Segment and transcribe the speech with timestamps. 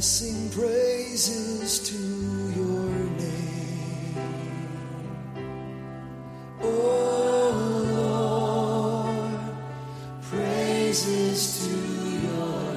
[0.00, 1.94] Sing praises to
[2.58, 2.88] your
[3.18, 4.14] name.
[6.62, 7.52] Oh
[9.12, 11.74] Lord, praises to
[12.26, 12.72] your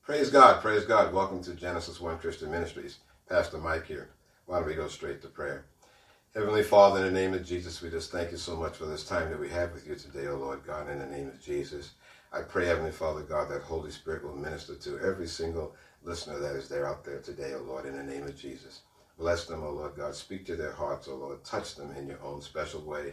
[0.00, 1.12] Praise God, praise God.
[1.12, 3.00] Welcome to Genesis 1 Christian Ministries.
[3.28, 4.08] Pastor Mike here.
[4.46, 5.66] Why don't we go straight to prayer?
[6.34, 9.04] Heavenly Father, in the name of Jesus, we just thank you so much for this
[9.04, 11.90] time that we have with you today, O Lord God, in the name of Jesus.
[12.32, 16.56] I pray, Heavenly Father God, that Holy Spirit will minister to every single listener that
[16.56, 18.80] is there out there today, O Lord, in the name of Jesus.
[19.18, 20.14] Bless them, O Lord God.
[20.14, 21.44] Speak to their hearts, O Lord.
[21.44, 23.12] Touch them in your own special way.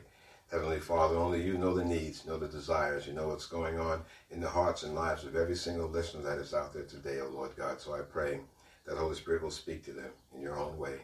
[0.50, 4.02] Heavenly Father, only you know the needs, know the desires, you know what's going on
[4.32, 7.28] in the hearts and lives of every single listener that is out there today, O
[7.28, 7.82] Lord God.
[7.82, 8.40] So I pray
[8.86, 11.02] that Holy Spirit will speak to them in your own way.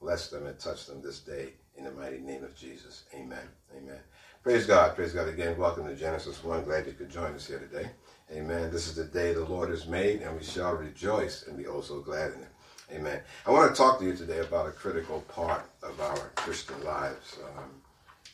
[0.00, 3.04] Bless them and touch them this day in the mighty name of Jesus.
[3.14, 3.46] Amen.
[3.76, 3.98] Amen.
[4.44, 4.94] Praise God.
[4.94, 5.58] Praise God again.
[5.58, 6.64] Welcome to Genesis 1.
[6.64, 7.90] Glad you could join us here today.
[8.32, 8.70] Amen.
[8.70, 12.00] This is the day the Lord has made, and we shall rejoice and be also
[12.00, 12.48] glad in it.
[12.92, 13.20] Amen.
[13.44, 17.36] I want to talk to you today about a critical part of our Christian lives.
[17.56, 17.70] Um,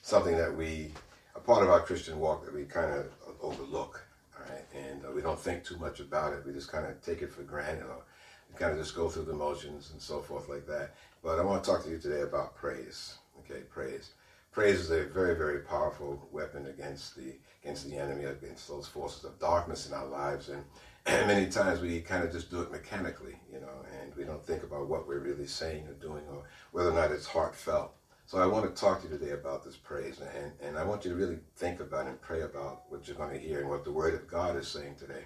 [0.02, 0.92] something that we,
[1.34, 3.06] a part of our Christian walk that we kind of
[3.41, 4.05] overlook.
[4.36, 4.64] All right.
[4.74, 6.44] And uh, we don't think too much about it.
[6.46, 8.02] We just kind of take it for granted or
[8.50, 10.94] we kind of just go through the motions and so forth like that.
[11.25, 13.14] But I want to talk to you today about praise.
[13.41, 14.11] Okay, praise.
[14.53, 19.25] Praise is a very, very powerful weapon against the against the enemy, against those forces
[19.25, 20.50] of darkness in our lives.
[20.50, 20.62] And,
[21.27, 24.64] many times we kind of just do it mechanically, you know, and we don't think
[24.64, 27.95] about what we're really saying or doing or whether or not it's heartfelt.
[28.27, 31.05] So I want to talk to you today about this praise, and, and I want
[31.05, 33.84] you to really think about and pray about what you're going to hear and what
[33.84, 35.25] the Word of God is saying today,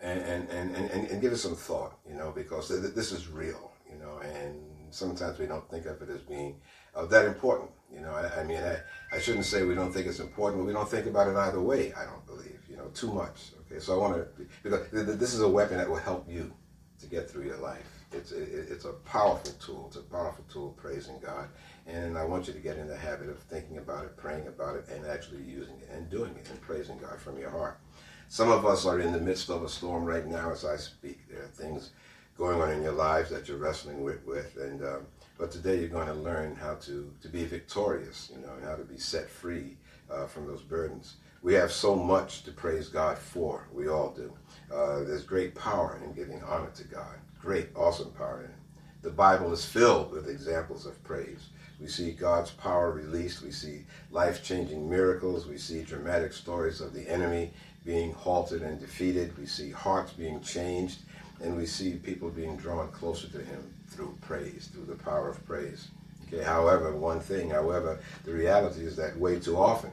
[0.00, 3.70] and and, and, and, and give it some thought, you know, because this is real,
[3.90, 4.56] you know, and
[4.90, 6.60] sometimes we don't think of it as being
[6.94, 7.70] uh, that important.
[7.92, 8.78] You know, I, I mean, I,
[9.12, 11.60] I shouldn't say we don't think it's important, but we don't think about it either
[11.60, 11.92] way.
[11.94, 13.52] I don't believe, you know, too much.
[13.66, 16.52] Okay, so I want to because this is a weapon that will help you
[17.00, 17.86] to get through your life.
[18.12, 19.86] It's it, it's a powerful tool.
[19.88, 21.48] It's a powerful tool, praising God.
[21.86, 24.76] And I want you to get in the habit of thinking about it, praying about
[24.76, 27.80] it, and actually using it and doing it and praising God from your heart.
[28.28, 31.28] Some of us are in the midst of a storm right now as I speak.
[31.30, 31.92] There are things
[32.38, 35.06] going on in your lives that you're wrestling with, with and um,
[35.36, 38.74] but today you're going to learn how to, to be victorious, you know, and how
[38.74, 39.76] to be set free
[40.10, 41.16] uh, from those burdens.
[41.42, 43.68] We have so much to praise God for.
[43.72, 44.32] We all do.
[44.72, 47.14] Uh, there's great power in giving honor to God.
[47.40, 48.56] Great, awesome power in it.
[49.02, 51.50] The Bible is filled with examples of praise.
[51.80, 53.42] We see God's power released.
[53.42, 55.46] We see life changing miracles.
[55.46, 57.52] We see dramatic stories of the enemy
[57.84, 59.38] being halted and defeated.
[59.38, 61.02] We see hearts being changed.
[61.42, 65.44] And we see people being drawn closer to Him through praise, through the power of
[65.46, 65.88] praise.
[66.26, 69.90] Okay, however, one thing, however, the reality is that way too often,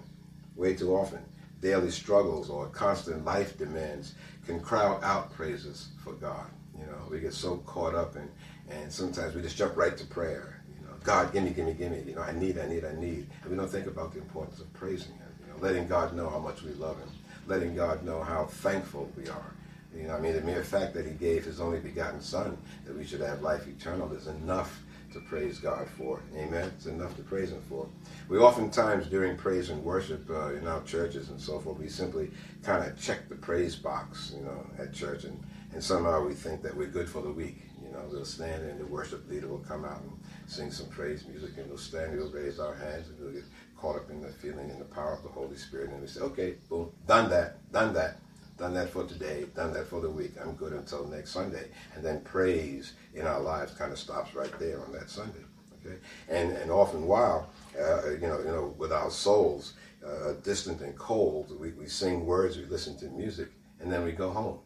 [0.56, 1.20] way too often,
[1.62, 6.48] daily struggles or constant life demands can crowd out praises for God.
[6.78, 8.30] You know, we get so caught up in,
[8.70, 10.62] and sometimes we just jump right to prayer.
[10.78, 12.04] You know, God, gimme, gimme, gimme.
[12.06, 13.28] You know, I need, I need, I need.
[13.42, 15.28] And we don't think about the importance of praising Him.
[15.40, 17.10] You know, letting God know how much we love Him,
[17.48, 19.54] letting God know how thankful we are.
[19.96, 22.98] You know, I mean, the mere fact that He gave His only begotten Son that
[22.98, 24.82] we should have life eternal is enough
[25.14, 26.22] to praise God for.
[26.36, 26.72] Amen.
[26.76, 27.88] It's enough to praise Him for.
[28.28, 32.32] We oftentimes, during praise and worship uh, in our churches and so forth, we simply
[32.64, 35.42] kind of check the praise box, you know, at church, and,
[35.74, 37.62] and somehow we think that we're good for the week.
[37.82, 40.12] You know, we'll stand and the worship leader will come out and
[40.48, 43.44] sing some praise music, and we'll stand, and we'll raise our hands, and we'll get
[43.78, 46.20] caught up in the feeling and the power of the Holy Spirit, and we say,
[46.20, 48.20] okay, boom, done that, done that
[48.58, 50.34] done that for today, done that for the week.
[50.42, 51.68] I'm good until next Sunday.
[51.96, 55.44] And then praise in our lives kind of stops right there on that Sunday.
[55.86, 55.98] Okay,
[56.30, 57.50] and and often while
[57.80, 59.74] uh, you know you know with our souls
[60.06, 63.50] uh, distant and cold, we, we sing words, we listen to music,
[63.80, 64.60] and then we go home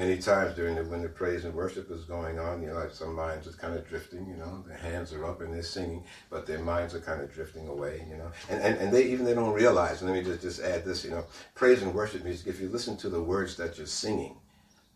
[0.00, 2.90] many times during the when the praise and worship is going on, you know, like
[2.90, 6.02] some minds are kind of drifting, you know, their hands are up and they're singing,
[6.30, 8.30] but their minds are kind of drifting away, you know.
[8.48, 11.10] And, and, and they even they don't realize, let me just, just add this, you
[11.10, 14.36] know, praise and worship music, if you listen to the words that you're singing,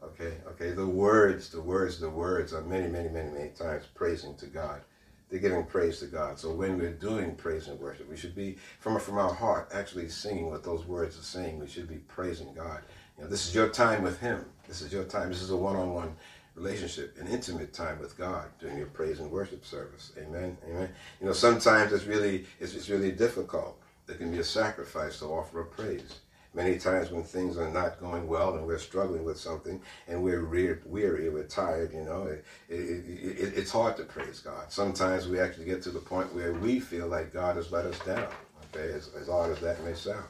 [0.02, 4.34] okay, okay, the words, the words, the words are many, many, many, many times praising
[4.36, 4.80] to God.
[5.28, 6.38] They're giving praise to God.
[6.38, 10.08] So when we're doing praise and worship, we should be from from our heart actually
[10.08, 11.58] singing what those words are saying.
[11.58, 12.82] We should be praising God.
[13.16, 14.44] You know, this is your time with Him.
[14.66, 15.28] This is your time.
[15.28, 16.14] This is a one-on-one
[16.54, 20.12] relationship, an intimate time with God during your praise and worship service.
[20.18, 20.56] Amen.
[20.68, 20.88] Amen.
[21.20, 23.80] You know, sometimes it's really it's, it's really difficult.
[24.06, 26.20] There can be a sacrifice to offer a praise.
[26.54, 30.44] Many times when things are not going well and we're struggling with something and we're
[30.46, 34.70] weary, we're tired, you know, it, it, it, it's hard to praise God.
[34.70, 37.98] Sometimes we actually get to the point where we feel like God has let us
[38.00, 38.28] down,
[38.72, 40.26] okay, as, as hard as that may sound.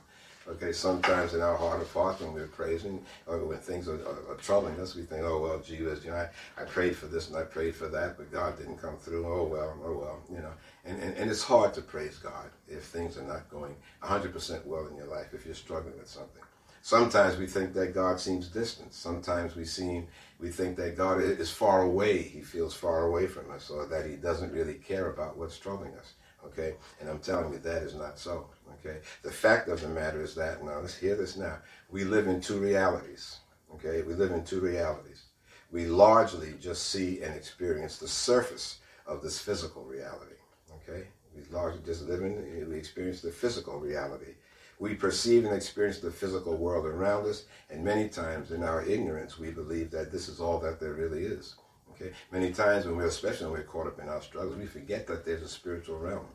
[0.46, 4.32] Okay, sometimes in our heart of hearts when we're praising or when things are, are,
[4.32, 6.28] are, troubling us, we think, oh, well, gee you know, I,
[6.60, 9.26] I prayed for this and I prayed for that, but God didn't come through.
[9.26, 10.52] Oh, well, oh, well, you know.
[10.84, 14.86] And, and, and it's hard to praise God if things are not going 100% well
[14.86, 16.42] in your life, if you're struggling with something.
[16.82, 18.92] Sometimes we think that God seems distant.
[18.92, 20.06] Sometimes we seem
[20.38, 22.20] we think that God is far away.
[22.20, 25.94] He feels far away from us, or that He doesn't really care about what's troubling
[25.94, 26.12] us.
[26.44, 28.48] Okay, and I'm telling you that is not so.
[28.84, 31.58] Okay, the fact of the matter is that now let's hear this now.
[31.90, 33.38] We live in two realities.
[33.74, 35.22] Okay, we live in two realities.
[35.70, 40.36] We largely just see and experience the surface of this physical reality.
[40.76, 44.34] Okay, we largely just live in we experience the physical reality
[44.78, 49.38] we perceive and experience the physical world around us, and many times in our ignorance,
[49.38, 51.54] we believe that this is all that there really is.
[51.92, 52.12] Okay?
[52.32, 55.24] Many times when we're, especially when we're caught up in our struggles, we forget that
[55.24, 56.26] there's a spiritual realm,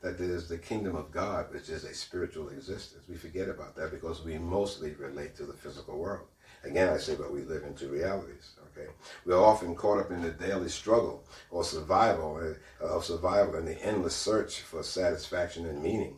[0.00, 3.04] that there's the kingdom of God, which is a spiritual existence.
[3.08, 6.28] We forget about that because we mostly relate to the physical world.
[6.64, 8.52] Again, I say, but we live in two realities.
[8.70, 8.88] Okay,
[9.24, 13.80] we're often caught up in the daily struggle or survival uh, of survival and the
[13.84, 16.16] endless search for satisfaction and meaning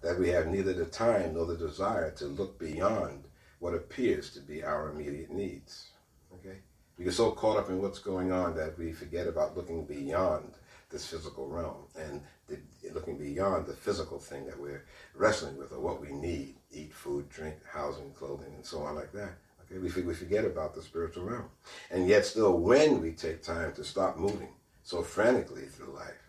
[0.00, 3.24] that we have neither the time nor the desire to look beyond
[3.58, 5.90] what appears to be our immediate needs.
[6.34, 6.58] Okay?
[6.96, 10.54] We get so caught up in what's going on that we forget about looking beyond
[10.90, 12.58] this physical realm and the,
[12.92, 17.28] looking beyond the physical thing that we're wrestling with or what we need eat, food,
[17.28, 19.32] drink, housing, clothing, and so on like that.
[19.62, 19.78] Okay?
[19.78, 21.48] We, we forget about the spiritual realm.
[21.90, 24.48] And yet, still, when we take time to stop moving
[24.82, 26.22] so frantically through life,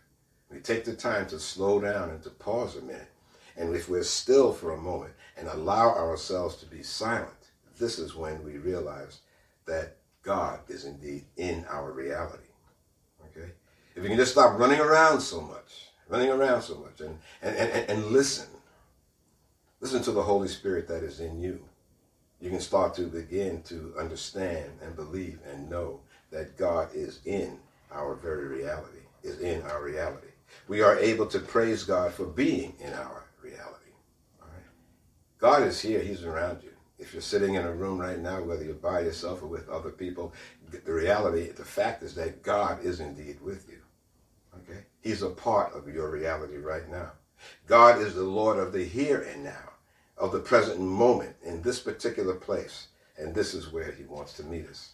[0.50, 3.10] we take the time to slow down and to pause a minute
[3.60, 8.16] and if we're still for a moment and allow ourselves to be silent, this is
[8.16, 9.20] when we realize
[9.66, 12.49] that God is indeed in our reality.
[14.00, 17.54] If you can just stop running around so much, running around so much, and, and,
[17.58, 18.48] and, and listen,
[19.82, 21.60] listen to the Holy Spirit that is in you,
[22.40, 26.00] you can start to begin to understand and believe and know
[26.32, 27.60] that God is in
[27.92, 30.28] our very reality, is in our reality.
[30.70, 33.92] We are able to praise God for being in our reality.
[34.42, 34.64] All right?
[35.40, 36.00] God is here.
[36.00, 36.72] He's around you.
[37.00, 39.92] If you're sitting in a room right now, whether you're by yourself or with other
[39.92, 40.32] people,
[40.86, 43.76] the reality, the fact is that God is indeed with you.
[45.02, 47.12] He's a part of your reality right now.
[47.68, 49.72] God is the Lord of the here and now,
[50.18, 52.88] of the present moment in this particular place.
[53.18, 54.94] And this is where he wants to meet us.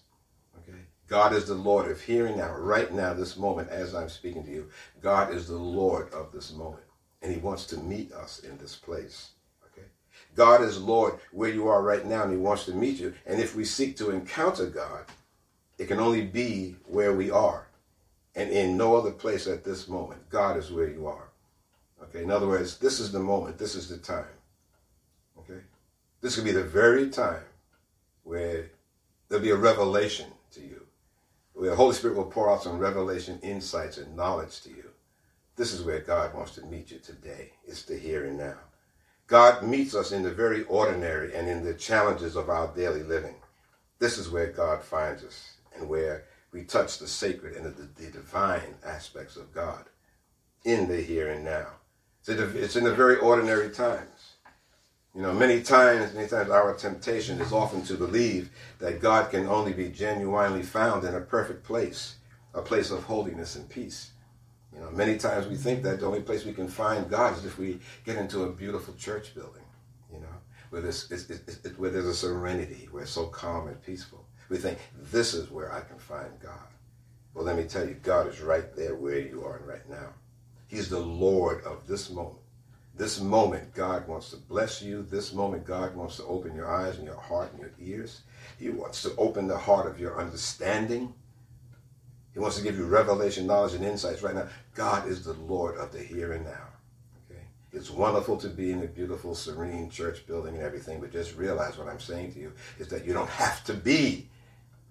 [0.60, 0.78] Okay?
[1.08, 4.44] God is the Lord of here and now, right now, this moment, as I'm speaking
[4.46, 4.70] to you.
[5.02, 6.84] God is the Lord of this moment
[7.26, 9.32] and he wants to meet us in this place.
[9.66, 9.88] Okay?
[10.36, 13.16] God is Lord where you are right now, and he wants to meet you.
[13.26, 15.06] And if we seek to encounter God,
[15.80, 17.68] it can only be where we are
[18.36, 20.30] and in no other place at this moment.
[20.30, 21.30] God is where you are.
[22.04, 24.26] Okay, in other words, this is the moment, this is the time.
[25.40, 25.62] Okay?
[26.22, 27.44] This could be the very time
[28.24, 28.72] where
[29.30, 30.86] there'll be a revelation to you,
[31.54, 34.90] where the Holy Spirit will pour out some revelation, insights, and knowledge to you.
[35.56, 37.54] This is where God wants to meet you today.
[37.66, 38.58] It's the here and now.
[39.28, 43.36] God meets us in the very ordinary and in the challenges of our daily living.
[43.98, 48.10] This is where God finds us and where we touch the sacred and the, the
[48.10, 49.84] divine aspects of God
[50.64, 51.68] in the here and now.
[52.26, 54.36] It's in the very ordinary times.
[55.14, 59.48] You know, many times, many times our temptation is often to believe that God can
[59.48, 62.16] only be genuinely found in a perfect place,
[62.54, 64.12] a place of holiness and peace.
[64.74, 67.44] You know, many times we think that the only place we can find God is
[67.44, 69.64] if we get into a beautiful church building,
[70.12, 70.36] you know,
[70.70, 74.25] where it's, it's, where there's a serenity, where it's so calm and peaceful.
[74.50, 74.80] We think,
[75.12, 76.68] this is where I can find God.
[77.34, 80.14] Well, let me tell you, God is right there where you are right now.
[80.68, 82.38] He's the Lord of this moment.
[82.96, 85.04] This moment, God wants to bless you.
[85.04, 88.22] This moment, God wants to open your eyes and your heart and your ears.
[88.58, 91.14] He wants to open the heart of your understanding
[92.36, 94.50] he wants to give you revelation, knowledge, and insights right now.
[94.76, 96.68] God is the Lord of the here and now.
[97.32, 97.40] Okay?
[97.72, 101.78] It's wonderful to be in a beautiful, serene church building and everything, but just realize
[101.78, 104.28] what I'm saying to you is that you don't have to be.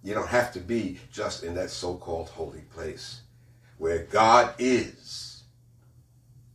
[0.05, 3.23] You don't have to be just in that so-called holy place.
[3.79, 5.45] Where God is,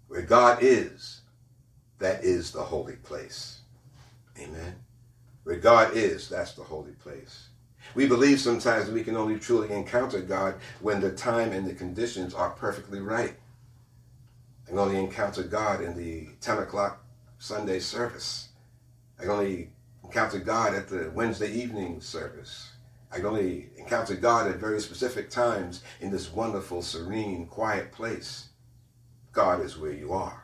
[0.08, 1.22] where God is,
[1.98, 3.62] that is the holy place.
[4.40, 4.76] Amen.
[5.44, 7.48] Where God is, that's the holy place.
[7.96, 12.36] We believe sometimes we can only truly encounter God when the time and the conditions
[12.36, 13.34] are perfectly right.
[14.64, 17.04] I can only encounter God in the 10 o'clock
[17.40, 18.50] Sunday service.
[19.18, 19.72] I can only
[20.04, 22.70] encounter God at the Wednesday evening service.
[23.12, 28.50] I can only encountered God at very specific times in this wonderful, serene, quiet place.
[29.32, 30.44] God is where you are.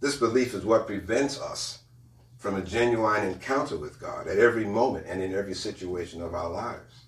[0.00, 1.80] This belief is what prevents us
[2.36, 6.50] from a genuine encounter with God at every moment and in every situation of our
[6.50, 7.06] lives.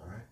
[0.00, 0.22] All right?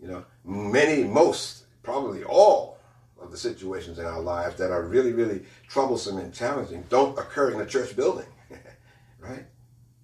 [0.00, 2.78] You know, many, most, probably all
[3.20, 7.50] of the situations in our lives that are really, really troublesome and challenging don't occur
[7.50, 8.26] in a church building,
[9.18, 9.44] right?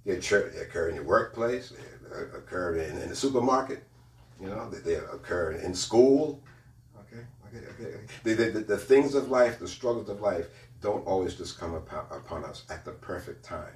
[0.05, 3.85] They occur in your workplace, they occur in, in the supermarket,
[4.41, 6.43] you know, they occur in school.
[6.99, 8.01] Okay, okay, okay.
[8.25, 10.47] The, the, the things of life, the struggles of life,
[10.81, 13.75] don't always just come upon, upon us at the perfect time,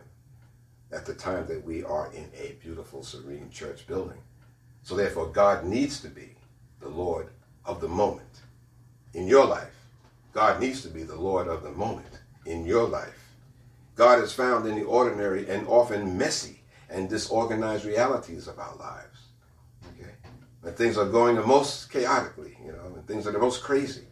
[0.91, 4.19] at the time that we are in a beautiful, serene church building.
[4.83, 6.37] So therefore, God needs to be
[6.81, 7.29] the Lord
[7.65, 8.41] of the moment
[9.13, 9.75] in your life.
[10.33, 13.33] God needs to be the Lord of the moment in your life.
[13.95, 16.61] God is found in the ordinary and often messy
[16.95, 19.19] and disorganized realities of our lives.
[19.89, 20.13] Okay?
[20.61, 24.05] When things are going the most chaotically, you know, when things are the most crazy,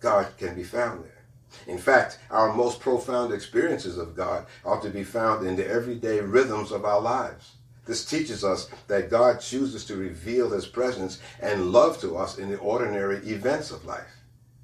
[0.00, 1.24] God can be found there.
[1.66, 6.20] In fact, our most profound experiences of God ought to be found in the everyday
[6.20, 7.52] rhythms of our lives.
[7.86, 12.50] This teaches us that God chooses to reveal his presence and love to us in
[12.50, 14.12] the ordinary events of life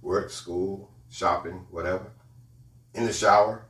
[0.03, 2.11] work, school, shopping, whatever,
[2.93, 3.65] in the shower.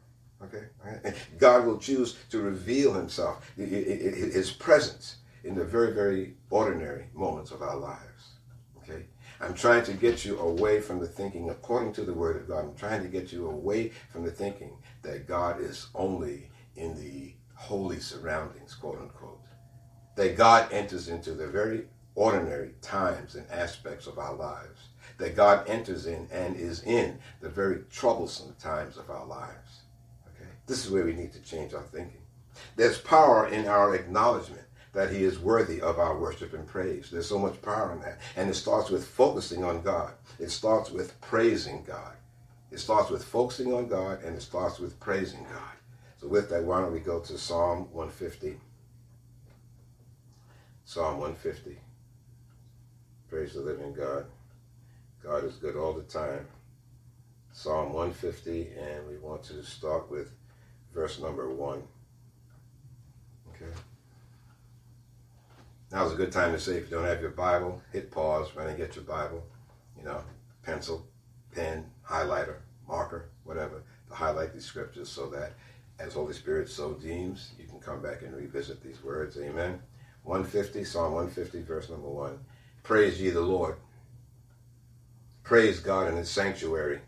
[0.44, 0.64] Okay?
[1.04, 7.50] And God will choose to reveal himself, his presence, in the very, very ordinary moments
[7.50, 8.38] of our lives.
[8.78, 9.06] Okay?
[9.40, 12.64] I'm trying to get you away from the thinking according to the Word of God.
[12.64, 17.34] I'm trying to get you away from the thinking that God is only in the
[17.54, 19.40] holy surroundings, quote unquote.
[20.16, 24.88] That God enters into the very ordinary times and aspects of our lives.
[25.18, 29.81] That God enters in and is in the very troublesome times of our lives.
[30.72, 32.22] This is where we need to change our thinking.
[32.76, 34.64] There's power in our acknowledgement
[34.94, 37.10] that he is worthy of our worship and praise.
[37.10, 38.20] There's so much power in that.
[38.36, 40.14] And it starts with focusing on God.
[40.38, 42.14] It starts with praising God.
[42.70, 45.76] It starts with focusing on God and it starts with praising God.
[46.22, 48.58] So with that, why don't we go to Psalm 150?
[50.86, 51.78] Psalm 150.
[53.28, 54.24] Praise the living God.
[55.22, 56.46] God is good all the time.
[57.52, 60.32] Psalm 150, and we want to start with
[60.94, 61.82] verse number 1.
[63.50, 63.72] Okay.
[65.90, 68.68] Now's a good time to say if you don't have your Bible, hit pause, run
[68.68, 69.44] and get your Bible,
[69.98, 70.22] you know,
[70.62, 71.06] pencil,
[71.54, 72.56] pen, highlighter,
[72.88, 75.52] marker, whatever, to highlight these scriptures so that
[75.98, 79.36] as Holy Spirit so deems, you can come back and revisit these words.
[79.36, 79.80] Amen.
[80.24, 82.38] 150, Psalm 150, verse number 1.
[82.82, 83.76] Praise ye the Lord.
[85.42, 87.00] Praise God in his sanctuary.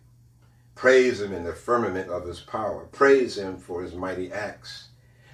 [0.74, 2.86] Praise him in the firmament of his power.
[2.92, 4.88] Praise him for his mighty acts.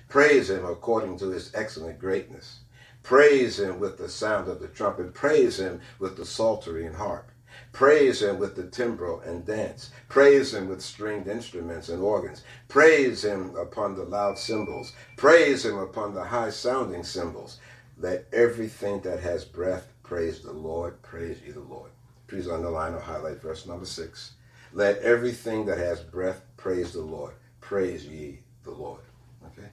[0.08, 2.60] Praise him according to his excellent greatness.
[3.02, 5.14] Praise him with the sound of the trumpet.
[5.14, 7.30] Praise him with the psaltery and harp.
[7.72, 9.90] Praise him with the timbrel and dance.
[10.08, 12.42] Praise him with stringed instruments and organs.
[12.68, 14.92] Praise him upon the loud cymbals.
[15.16, 17.58] Praise him upon the high sounding cymbals.
[17.96, 21.00] Let everything that has breath praise the Lord.
[21.02, 21.90] Praise ye the Lord.
[22.26, 24.32] Please underline or highlight verse number six.
[24.72, 27.34] Let everything that has breath praise the Lord.
[27.60, 29.00] Praise ye the Lord.
[29.46, 29.68] Okay?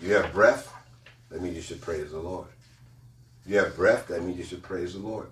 [0.00, 0.72] You have breath,
[1.30, 2.48] that means you should praise the Lord
[3.48, 5.28] you have breath, that means you should praise the Lord.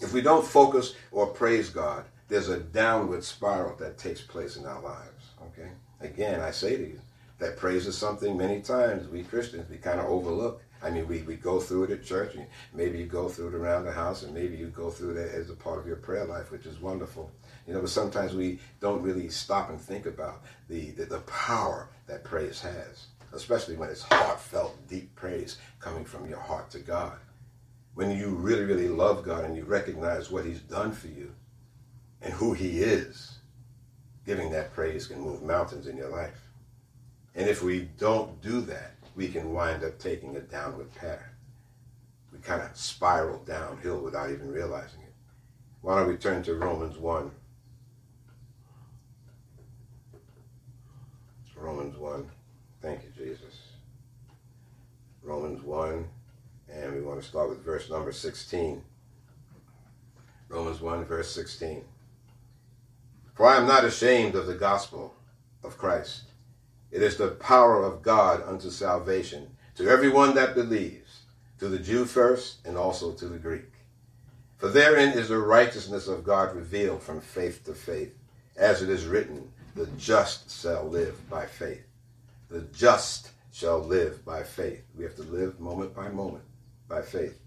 [0.00, 4.66] If we don't focus or praise God, there's a downward spiral that takes place in
[4.66, 5.26] our lives.
[5.46, 5.68] Okay?
[6.00, 7.00] Again, I say to you,
[7.38, 10.62] that praise is something many times we Christians we kind of overlook.
[10.82, 13.54] I mean, we, we go through it at church, and maybe you go through it
[13.54, 16.24] around the house, and maybe you go through it as a part of your prayer
[16.24, 17.30] life, which is wonderful.
[17.66, 21.88] You know, but sometimes we don't really stop and think about the, the, the power
[22.06, 27.18] that praise has especially when it's heartfelt, deep praise coming from your heart to God.
[27.94, 31.32] When you really, really love God and you recognize what He's done for you
[32.22, 33.38] and who He is,
[34.26, 36.48] giving that praise can move mountains in your life.
[37.34, 41.20] And if we don't do that, we can wind up taking a downward path.
[42.32, 45.12] We kind of spiral downhill without even realizing it.
[45.80, 47.30] Why don't we turn to Romans 1?
[51.60, 52.30] Romans 1.
[52.80, 53.54] Thank you, Jesus.
[55.22, 56.08] Romans 1,
[56.72, 58.82] and we want to start with verse number 16.
[60.48, 61.84] Romans 1, verse 16.
[63.34, 65.14] For I am not ashamed of the gospel
[65.62, 66.22] of Christ.
[66.90, 71.20] It is the power of God unto salvation to everyone that believes,
[71.58, 73.70] to the Jew first, and also to the Greek.
[74.56, 78.14] For therein is the righteousness of God revealed from faith to faith,
[78.56, 81.86] as it is written, the just shall live by faith.
[82.48, 84.82] The just shall live by faith.
[84.96, 86.44] We have to live moment by moment
[86.88, 87.38] by faith.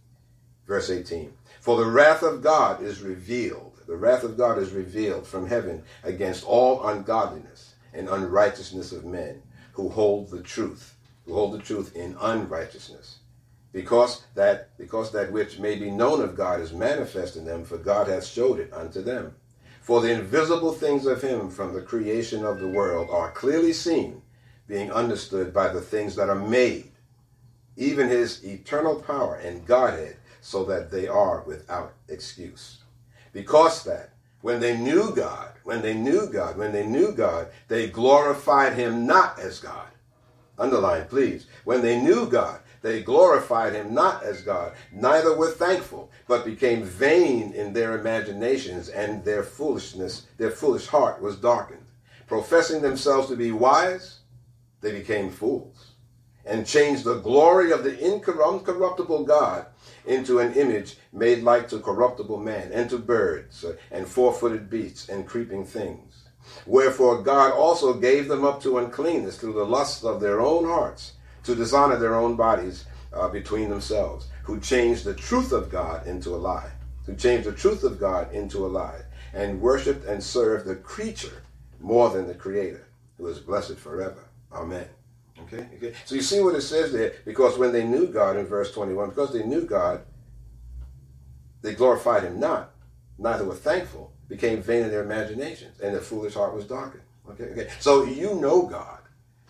[0.68, 5.28] Verse 18 For the wrath of God is revealed, the wrath of God is revealed
[5.28, 9.42] from heaven against all ungodliness and unrighteousness of men
[9.74, 13.20] who hold the truth, who hold the truth in unrighteousness.
[13.72, 17.78] Because that because that which may be known of God is manifest in them, for
[17.78, 19.36] God hath showed it unto them.
[19.84, 24.22] For the invisible things of him from the creation of the world are clearly seen,
[24.66, 26.94] being understood by the things that are made,
[27.76, 32.78] even his eternal power and Godhead, so that they are without excuse.
[33.34, 37.90] Because that when they knew God, when they knew God, when they knew God, they
[37.90, 39.90] glorified him not as God.
[40.58, 41.48] Underline, please.
[41.66, 46.84] When they knew God, they glorified him not as God, neither were thankful, but became
[46.84, 51.86] vain in their imaginations, and their foolishness, their foolish heart was darkened.
[52.28, 54.20] Professing themselves to be wise,
[54.82, 55.92] they became fools,
[56.46, 59.66] and changed the glory of the incorruptible God
[60.06, 65.08] into an image made like to corruptible man, and to birds, and four footed beasts,
[65.08, 66.24] and creeping things.
[66.66, 71.14] Wherefore God also gave them up to uncleanness through the lusts of their own hearts,
[71.44, 76.36] to dishonor their own bodies uh, between themselves, who changed the truth of God into
[76.36, 76.72] a lie,
[77.06, 79.02] who changed the truth of God into a lie,
[79.34, 81.44] and worshiped and served the creature
[81.80, 84.24] more than the Creator, who is blessed forever.
[84.52, 84.88] Amen.
[85.42, 85.94] Okay, okay.
[86.06, 89.10] So you see what it says there, because when they knew God in verse 21,
[89.10, 90.02] because they knew God,
[91.62, 92.72] they glorified him not,
[93.18, 97.04] neither were thankful, became vain in their imaginations, and their foolish heart was darkened.
[97.30, 97.70] Okay, okay.
[97.80, 99.00] So you know God.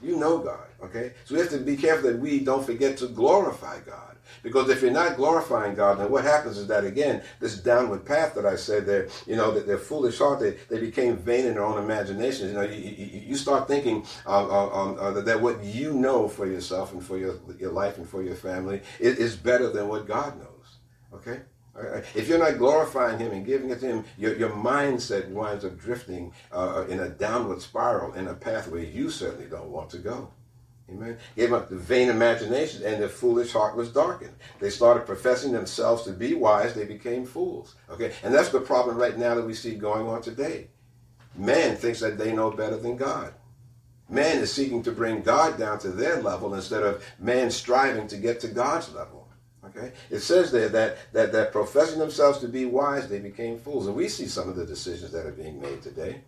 [0.03, 0.67] You know God.
[0.83, 1.13] Okay?
[1.25, 4.13] So we have to be careful that we don't forget to glorify God.
[4.41, 8.35] Because if you're not glorifying God, then what happens is that again, this downward path
[8.35, 11.53] that I said there, you know, that their foolish heart, they, they became vain in
[11.53, 12.51] their own imaginations.
[12.51, 16.45] You know, you, you, you start thinking uh, uh, uh, that what you know for
[16.45, 20.07] yourself and for your, your life and for your family is, is better than what
[20.07, 20.77] God knows.
[21.13, 21.41] Okay?
[21.75, 25.77] If you're not glorifying Him and giving it to Him, your, your mindset winds up
[25.77, 30.29] drifting uh, in a downward spiral in a pathway you certainly don't want to go.
[30.89, 31.17] Amen.
[31.35, 34.35] Gave up the vain imagination, and their foolish heart was darkened.
[34.59, 37.75] They started professing themselves to be wise, they became fools.
[37.89, 40.67] Okay, and that's the problem right now that we see going on today.
[41.35, 43.33] Man thinks that they know better than God.
[44.09, 48.17] Man is seeking to bring God down to their level instead of man striving to
[48.17, 49.22] get to God's level.
[49.75, 53.87] Okay, it says there that that that professing themselves to be wise, they became fools,
[53.87, 56.21] and we see some of the decisions that are being made today.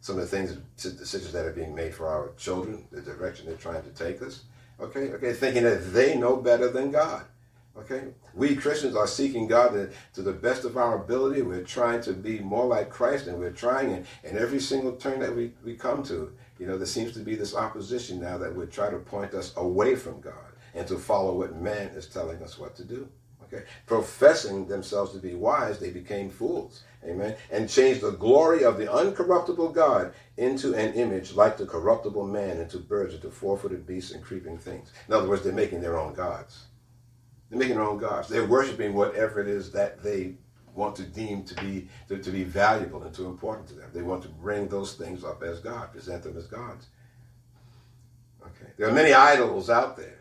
[0.00, 3.56] Some of the things, decisions that are being made for our children, the direction they're
[3.56, 4.44] trying to take us.
[4.80, 7.24] Okay, okay, thinking that they know better than God.
[7.76, 11.42] Okay, we Christians are seeking God to, to the best of our ability.
[11.42, 15.20] We're trying to be more like Christ, and we're trying, and, and every single turn
[15.20, 18.54] that we, we come to, you know, there seems to be this opposition now that
[18.54, 20.47] would try to point us away from God
[20.78, 23.08] and to follow what man is telling us what to do.
[23.44, 26.82] Okay, professing themselves to be wise, they became fools.
[27.02, 27.34] Amen.
[27.50, 32.58] And changed the glory of the uncorruptible God into an image like the corruptible man,
[32.58, 34.92] into birds, into four-footed beasts and creeping things.
[35.08, 36.66] In other words, they're making their own gods.
[37.48, 38.28] They're making their own gods.
[38.28, 40.34] They're worshiping whatever it is that they
[40.74, 43.90] want to deem to be to, to be valuable and too important to them.
[43.94, 46.88] They want to bring those things up as God, present them as gods.
[48.42, 48.70] Okay.
[48.76, 50.17] There are many idols out there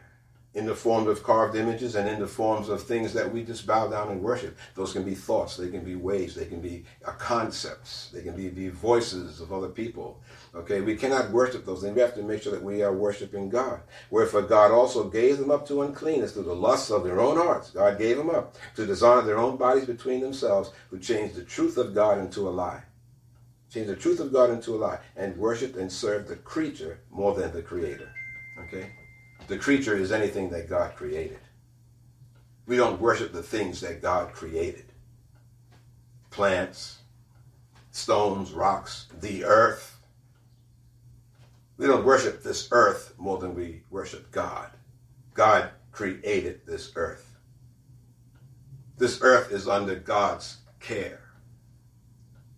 [0.53, 3.67] in the form of carved images and in the forms of things that we just
[3.67, 4.57] bow down and worship.
[4.75, 8.35] Those can be thoughts, they can be ways, they can be uh, concepts, they can
[8.35, 10.19] be, be voices of other people.
[10.55, 11.93] Okay, we cannot worship those things.
[11.93, 13.81] We have to make sure that we are worshiping God.
[14.09, 17.69] Wherefore God also gave them up to uncleanness through the lusts of their own hearts.
[17.69, 21.77] God gave them up to dishonor their own bodies between themselves, who changed the truth
[21.77, 22.81] of God into a lie.
[23.69, 27.35] Changed the truth of God into a lie, and worshiped and served the creature more
[27.35, 28.09] than the creator.
[28.63, 28.91] Okay?
[29.47, 31.39] The creature is anything that God created.
[32.65, 34.85] We don't worship the things that God created
[36.29, 36.99] plants,
[37.91, 39.97] stones, rocks, the earth.
[41.77, 44.69] We don't worship this earth more than we worship God.
[45.33, 47.35] God created this earth.
[48.97, 51.21] This earth is under God's care.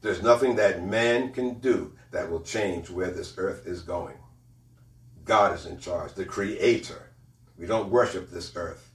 [0.02, 4.18] There's nothing that man can do that will change where this earth is going.
[5.30, 7.12] God is in charge, the creator.
[7.56, 8.90] We don't worship this earth.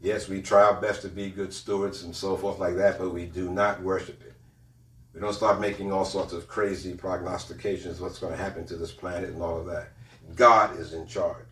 [0.00, 3.10] Yes, we try our best to be good stewards and so forth like that, but
[3.10, 4.34] we do not worship it.
[5.12, 8.92] We don't start making all sorts of crazy prognostications what's going to happen to this
[8.92, 9.88] planet and all of that.
[10.36, 11.48] God is in charge.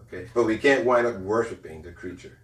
[0.00, 0.28] Okay?
[0.34, 2.38] But we can't wind up worshiping the creature.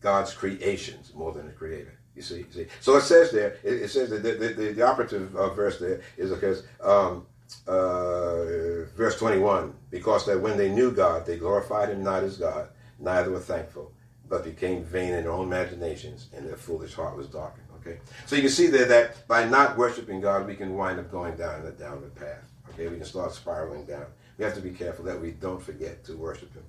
[0.00, 2.00] God's creations more than the creator.
[2.16, 2.66] You see, you see.
[2.80, 6.00] So it says there, it, it says that the, the, the operative uh, verse there
[6.16, 7.26] is because um,
[7.66, 12.68] uh, verse 21 because that when they knew God, they glorified him not as God,
[12.98, 13.92] neither were thankful,
[14.28, 17.66] but became vain in their own imaginations, and their foolish heart was darkened.
[17.80, 21.10] Okay, so you can see there that by not worshiping God, we can wind up
[21.10, 22.50] going down a downward path.
[22.70, 24.06] Okay, we can start spiraling down.
[24.38, 26.64] We have to be careful that we don't forget to worship Him.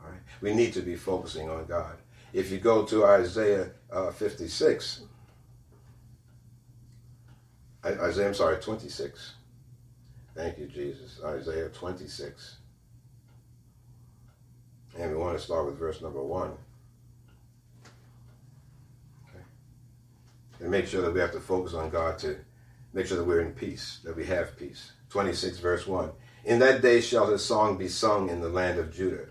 [0.00, 0.20] All right?
[0.40, 1.96] We need to be focusing on God.
[2.32, 5.02] If you go to Isaiah uh, 56,
[7.84, 9.34] Isaiah, I'm sorry, 26.
[10.34, 11.20] Thank you, Jesus.
[11.24, 12.56] Isaiah 26.
[14.98, 16.50] And we want to start with verse number 1.
[19.28, 19.42] Okay.
[20.60, 22.36] And make sure that we have to focus on God to
[22.92, 24.92] make sure that we're in peace, that we have peace.
[25.10, 26.10] 26, verse 1.
[26.44, 29.26] In that day shall his song be sung in the land of Judah.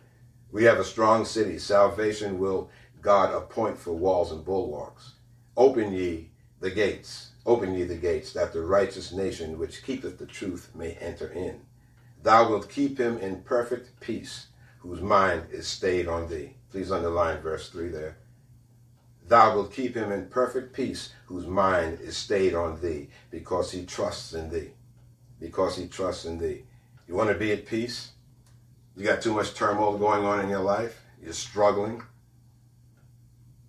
[0.52, 1.58] We have a strong city.
[1.58, 2.70] Salvation will
[3.02, 5.14] God appoint for walls and bulwarks.
[5.56, 10.26] Open ye the gates, open ye the gates, that the righteous nation which keepeth the
[10.26, 11.60] truth may enter in.
[12.22, 16.54] Thou wilt keep him in perfect peace, whose mind is stayed on thee.
[16.70, 18.18] Please underline verse 3 there.
[19.28, 23.84] Thou wilt keep him in perfect peace, whose mind is stayed on thee, because he
[23.84, 24.70] trusts in thee.
[25.40, 26.66] Because he trusts in thee.
[27.08, 28.12] You want to be at peace?
[28.96, 31.02] You got too much turmoil going on in your life?
[31.20, 32.04] You're struggling?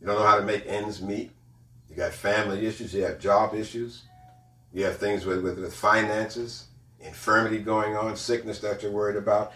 [0.01, 1.31] You don't know how to make ends meet?
[2.01, 4.05] You got family issues, you have job issues,
[4.73, 9.53] you have things with, with, with finances, infirmity going on, sickness that you're worried about.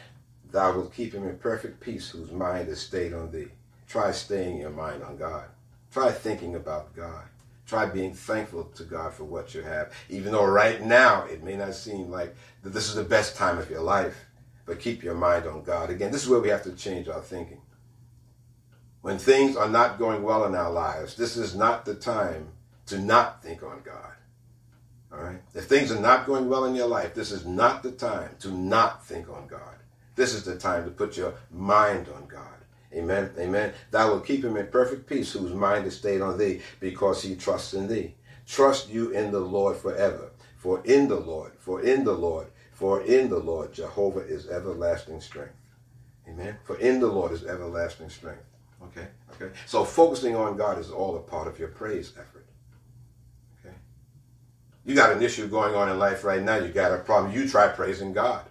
[0.50, 3.46] Thou wilt keep him in perfect peace whose mind is stayed on thee.
[3.88, 5.46] Try staying your mind on God.
[5.90, 7.24] Try thinking about God.
[7.66, 9.90] Try being thankful to God for what you have.
[10.11, 13.70] Even though right now it may not seem like this is the best time of
[13.70, 14.26] your life,
[14.66, 15.88] but keep your mind on God.
[15.88, 17.62] Again, this is where we have to change our thinking.
[19.05, 22.49] When things are not going well in our lives, this is not the time
[22.87, 24.14] to not think on God.
[25.12, 25.43] All right?
[25.53, 28.49] If things are not going well in your life, this is not the time to
[28.49, 29.77] not think on God.
[30.14, 32.64] This is the time to put your mind on God.
[32.95, 33.31] Amen.
[33.38, 33.75] Amen.
[33.90, 37.37] Thou will keep him in perfect peace, whose mind is stayed on thee, because he
[37.37, 38.14] trusts in thee.
[38.47, 40.31] Trust you in the Lord forever.
[40.57, 45.21] For in the Lord, for in the Lord, for in the Lord, Jehovah is everlasting
[45.21, 45.53] strength.
[46.27, 46.57] Amen.
[46.64, 48.45] For in the Lord is everlasting strength.
[48.88, 49.09] Okay?
[49.33, 49.55] Okay?
[49.66, 52.47] So focusing on God is all a part of your praise effort.
[53.61, 53.75] Okay?
[54.85, 57.33] You got an issue going on in life right now, you got a problem.
[57.33, 58.44] You try praising God.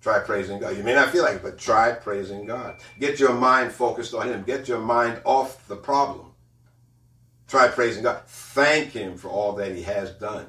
[0.00, 0.76] Try praising God.
[0.76, 2.76] You may not feel like it, but try praising God.
[3.00, 4.44] Get your mind focused on Him.
[4.44, 6.32] Get your mind off the problem.
[7.48, 8.22] Try praising God.
[8.26, 10.46] Thank Him for all that He has done.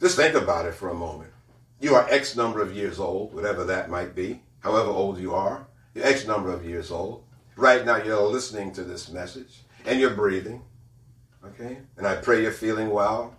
[0.00, 1.30] Just think about it for a moment.
[1.80, 5.66] You are X number of years old, whatever that might be, however old you are.
[5.94, 7.23] You're X number of years old.
[7.56, 10.62] Right now, you're listening to this message and you're breathing.
[11.44, 11.78] Okay?
[11.96, 13.36] And I pray you're feeling well.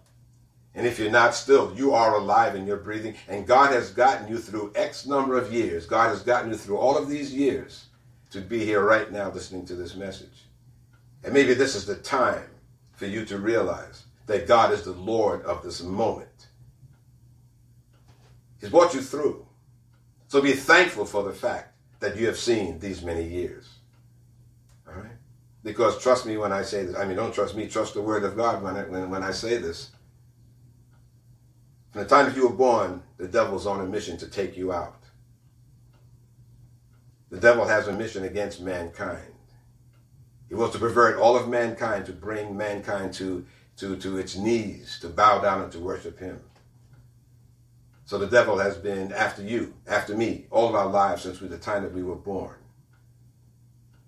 [0.74, 3.16] And if you're not still, you are alive and you're breathing.
[3.28, 5.86] And God has gotten you through X number of years.
[5.86, 7.86] God has gotten you through all of these years
[8.32, 10.46] to be here right now listening to this message.
[11.24, 12.50] And maybe this is the time
[12.94, 16.48] for you to realize that God is the Lord of this moment.
[18.60, 19.46] He's brought you through.
[20.28, 23.70] So be thankful for the fact that you have seen these many years.
[24.88, 25.12] All right?
[25.64, 26.96] Because trust me when I say this.
[26.96, 29.32] I mean, don't trust me, trust the word of God when I, when, when I
[29.32, 29.92] say this.
[31.92, 34.74] From the time that you were born, the devil's on a mission to take you
[34.74, 35.02] out.
[37.30, 39.34] The devil has a mission against mankind.
[40.48, 43.46] He wants to pervert all of mankind to bring mankind to,
[43.78, 46.40] to, to its knees, to bow down and to worship him.
[48.06, 51.58] So the devil has been after you, after me, all of our lives since the
[51.58, 52.56] time that we were born.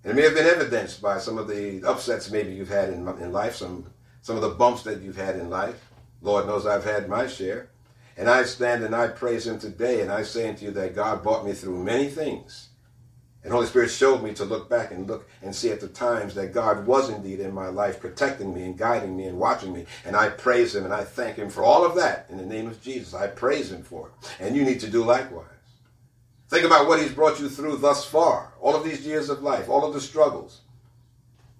[0.04, 3.08] And it may have been evidenced by some of the upsets maybe you've had in,
[3.20, 3.86] in life, some,
[4.22, 5.90] some of the bumps that you've had in life.
[6.22, 7.70] Lord knows I've had my share.
[8.18, 11.22] And I stand and I praise him today, and I say unto you that God
[11.22, 12.70] brought me through many things.
[13.44, 16.34] And Holy Spirit showed me to look back and look and see at the times
[16.36, 19.86] that God was indeed in my life, protecting me and guiding me and watching me.
[20.04, 22.68] And I praise Him and I thank Him for all of that in the name
[22.68, 23.14] of Jesus.
[23.14, 24.36] I praise Him for it.
[24.40, 25.46] And you need to do likewise.
[26.50, 29.70] Think about what He's brought you through thus far, all of these years of life,
[29.70, 30.62] all of the struggles.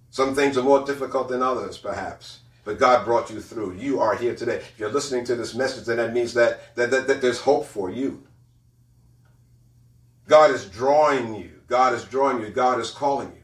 [0.10, 2.40] Some things are more difficult than others, perhaps.
[2.64, 3.76] But God brought you through.
[3.76, 4.58] You are here today.
[4.58, 7.66] If you're listening to this message, then that means that, that, that, that there's hope
[7.66, 8.24] for you.
[10.28, 11.52] God is drawing you.
[11.68, 12.50] God is drawing you.
[12.50, 13.44] God is calling you.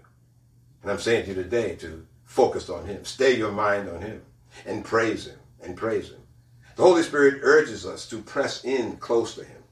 [0.81, 3.05] And I'm saying to you today to focus on Him.
[3.05, 4.21] Stay your mind on Him
[4.65, 6.21] and praise Him and praise Him.
[6.75, 9.62] The Holy Spirit urges us to press in close to Him.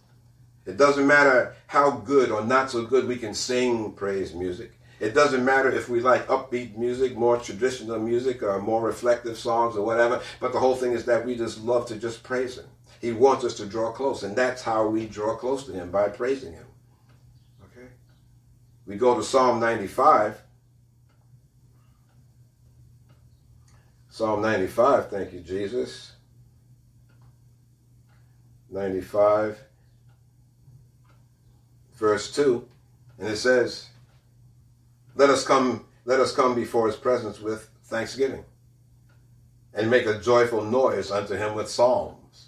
[0.66, 4.74] It doesn't matter how good or not so good we can sing praise music.
[5.00, 9.76] It doesn't matter if we like upbeat music, more traditional music, or more reflective songs
[9.76, 10.22] or whatever.
[10.40, 12.68] But the whole thing is that we just love to just praise Him.
[13.00, 16.08] He wants us to draw close, and that's how we draw close to Him by
[16.10, 16.68] praising Him.
[17.66, 17.88] Okay?
[18.86, 20.40] We go to Psalm 95.
[24.10, 26.12] Psalm 95, thank you, Jesus.
[28.70, 29.58] 95.
[32.02, 32.68] Verse 2,
[33.20, 33.90] and it says,
[35.16, 38.44] Let us come, let us come before his presence with thanksgiving,
[39.74, 42.48] and make a joyful noise unto him with psalms.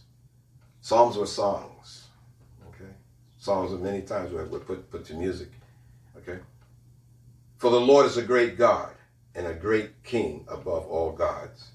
[0.82, 2.08] Psalms were songs.
[2.70, 2.92] Okay?
[3.38, 5.52] Psalms are many times were put, put to music.
[6.18, 6.40] Okay?
[7.58, 8.94] For the Lord is a great God
[9.36, 11.70] and a great king above all gods.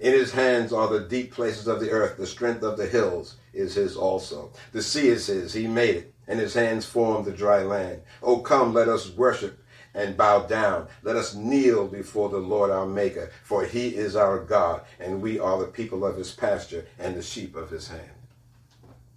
[0.00, 2.16] In his hands are the deep places of the earth.
[2.18, 4.52] The strength of the hills is his also.
[4.72, 5.54] The sea is his.
[5.54, 8.00] He made it, and his hands formed the dry land.
[8.22, 10.88] Oh, come, let us worship and bow down.
[11.02, 15.38] Let us kneel before the Lord our Maker, for he is our God, and we
[15.38, 18.08] are the people of his pasture and the sheep of his hand.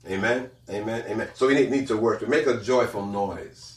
[0.10, 0.50] Amen.
[0.70, 1.06] Amen.
[1.08, 1.30] Amen.
[1.36, 2.28] So we need, need to worship.
[2.28, 3.75] Make a joyful noise.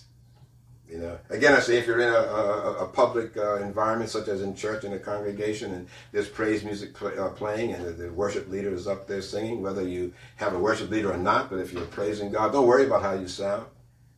[0.90, 4.26] You know, again, I say if you're in a, a, a public uh, environment, such
[4.28, 7.90] as in church in a congregation, and there's praise music play, uh, playing, and the,
[7.90, 11.50] the, worship leader is up there singing, whether you have a worship leader or not,
[11.50, 13.66] but if you're praising God, don't worry about how you sound.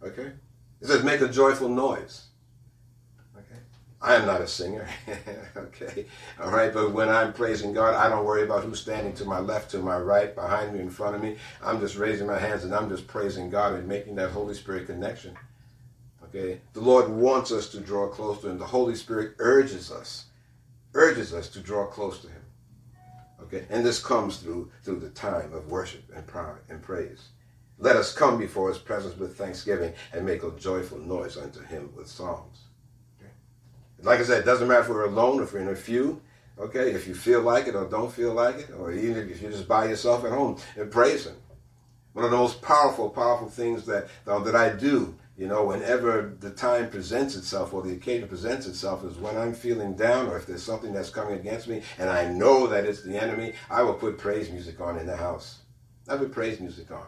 [0.00, 0.30] Okay?
[0.80, 2.26] It says make a joyful noise.
[3.36, 3.60] Okay?
[4.00, 4.86] I am not a singer.
[5.56, 6.06] okay?
[6.40, 6.72] All right?
[6.72, 9.78] But when I'm praising God, I don't worry about who's standing to my left, to
[9.80, 11.36] my right, behind me, in front of me.
[11.64, 14.86] I'm just raising my hands and I'm just praising God and making that Holy Spirit
[14.86, 15.36] connection.
[16.30, 16.60] Okay?
[16.72, 18.58] The Lord wants us to draw close to Him.
[18.58, 20.26] The Holy Spirit urges us,
[20.94, 22.42] urges us to draw close to Him.
[23.42, 23.66] Okay?
[23.68, 27.28] And this comes through through the time of worship and prayer and praise.
[27.78, 31.90] Let us come before His presence with thanksgiving and make a joyful noise unto Him
[31.96, 32.58] with songs.
[33.18, 33.30] Okay?
[34.02, 36.20] Like I said, it doesn't matter if we're alone, or if we're in a few.
[36.58, 39.50] Okay, if you feel like it or don't feel like it, or even if you're
[39.50, 41.36] just by yourself at home and praise Him.
[42.12, 46.50] One of the most powerful, powerful things that that I do you know, whenever the
[46.50, 50.44] time presents itself or the occasion presents itself is when I'm feeling down or if
[50.44, 53.94] there's something that's coming against me and I know that it's the enemy, I will
[53.94, 55.60] put praise music on in the house.
[56.06, 57.06] I put praise music on.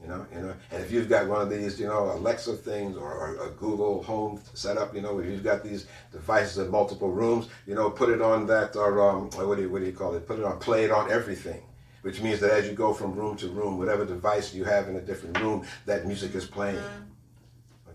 [0.00, 2.96] You know, you know, and if you've got one of these, you know, Alexa things
[2.96, 7.10] or, or a Google Home setup, you know, if you've got these devices in multiple
[7.10, 9.92] rooms, you know, put it on that or um, what do you what do you
[9.92, 10.28] call it?
[10.28, 11.62] Put it on, play it on everything
[12.02, 14.94] which means that as you go from room to room, whatever device you have in
[14.94, 16.80] a different room, that music is playing.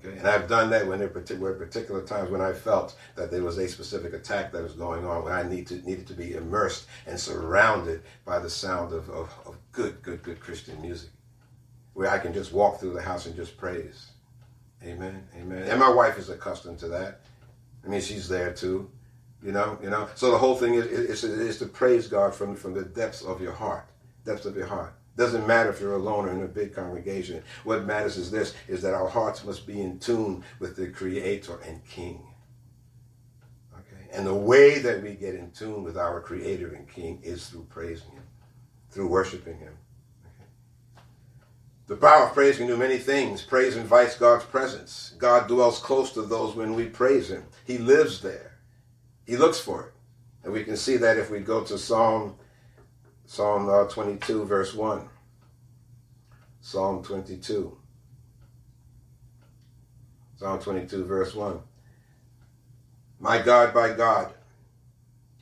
[0.05, 0.17] Okay?
[0.17, 1.07] And I've done that when there
[1.39, 5.05] were particular times when I felt that there was a specific attack that was going
[5.05, 9.09] on, when I need to, needed to be immersed and surrounded by the sound of,
[9.09, 11.09] of, of good, good, good Christian music,
[11.93, 14.11] where I can just walk through the house and just praise.
[14.83, 15.63] Amen, amen.
[15.63, 17.21] And my wife is accustomed to that.
[17.85, 18.89] I mean, she's there too.
[19.41, 20.07] You know, you know.
[20.15, 23.41] So the whole thing is, is, is to praise God from, from the depths of
[23.41, 23.85] your heart,
[24.25, 24.93] depths of your heart.
[25.15, 27.43] Doesn't matter if you're alone or in a big congregation.
[27.63, 31.59] What matters is this, is that our hearts must be in tune with the Creator
[31.67, 32.25] and King.
[33.73, 34.07] Okay?
[34.11, 37.67] And the way that we get in tune with our Creator and King is through
[37.69, 38.23] praising Him,
[38.89, 39.73] through worshiping Him.
[41.85, 43.43] The power of praise can do many things.
[43.43, 45.13] Praise invites God's presence.
[45.19, 47.43] God dwells close to those when we praise Him.
[47.65, 48.57] He lives there.
[49.27, 49.93] He looks for it.
[50.43, 52.35] And we can see that if we go to Psalm
[53.33, 55.09] Psalm uh, 22, verse 1.
[56.61, 57.75] Psalm 22.
[60.35, 61.59] Psalm 22, verse 1.
[63.19, 64.31] My God, my God,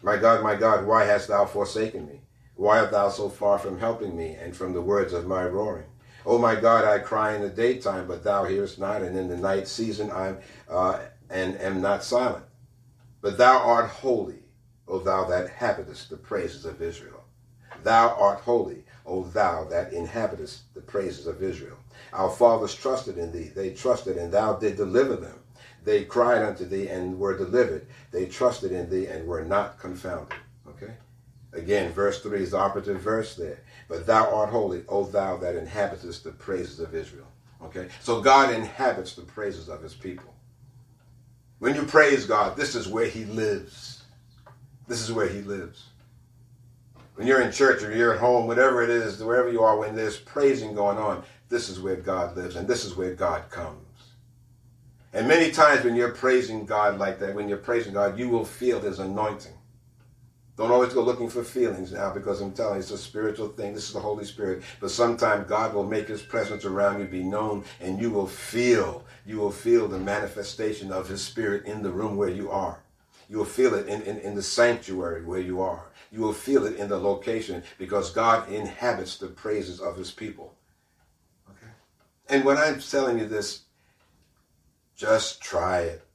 [0.01, 2.21] my God, my God, why hast thou forsaken me?
[2.55, 5.89] Why art thou so far from helping me and from the words of my roaring?
[6.25, 9.35] O my God, I cry in the daytime, but thou hearest not, and in the
[9.35, 10.35] night season I
[10.69, 10.99] uh,
[11.29, 12.45] and am not silent.
[13.19, 14.45] But thou art holy,
[14.87, 17.20] O thou that habitest the praises of Israel.
[17.83, 21.77] Thou art holy, O thou that inhabitest the praises of Israel.
[22.13, 23.51] Our fathers trusted in thee.
[23.53, 25.39] They trusted, and thou did deliver them.
[25.83, 27.87] They cried unto thee and were delivered.
[28.11, 30.37] They trusted in thee and were not confounded.
[30.67, 30.93] Okay?
[31.53, 33.61] Again, verse 3 is the operative verse there.
[33.87, 37.27] But thou art holy, O thou that inhabitest the praises of Israel.
[37.63, 37.87] Okay?
[38.01, 40.33] So God inhabits the praises of his people.
[41.59, 44.03] When you praise God, this is where he lives.
[44.87, 45.90] This is where he lives
[47.21, 49.95] when you're in church or you're at home, whatever it is, wherever you are, when
[49.95, 53.77] there's praising going on, this is where God lives and this is where God comes.
[55.13, 58.43] And many times when you're praising God like that, when you're praising God, you will
[58.43, 59.53] feel His anointing.
[60.57, 63.75] Don't always go looking for feelings now because I'm telling you, it's a spiritual thing.
[63.75, 64.63] This is the Holy Spirit.
[64.79, 69.05] But sometimes God will make His presence around you be known and you will feel,
[69.27, 72.81] you will feel the manifestation of His Spirit in the room where you are.
[73.31, 75.85] You will feel it in, in, in the sanctuary where you are.
[76.11, 80.53] You will feel it in the location because God inhabits the praises of his people.
[81.49, 81.71] Okay?
[82.27, 83.61] And when I'm telling you this,
[84.97, 86.05] just try it.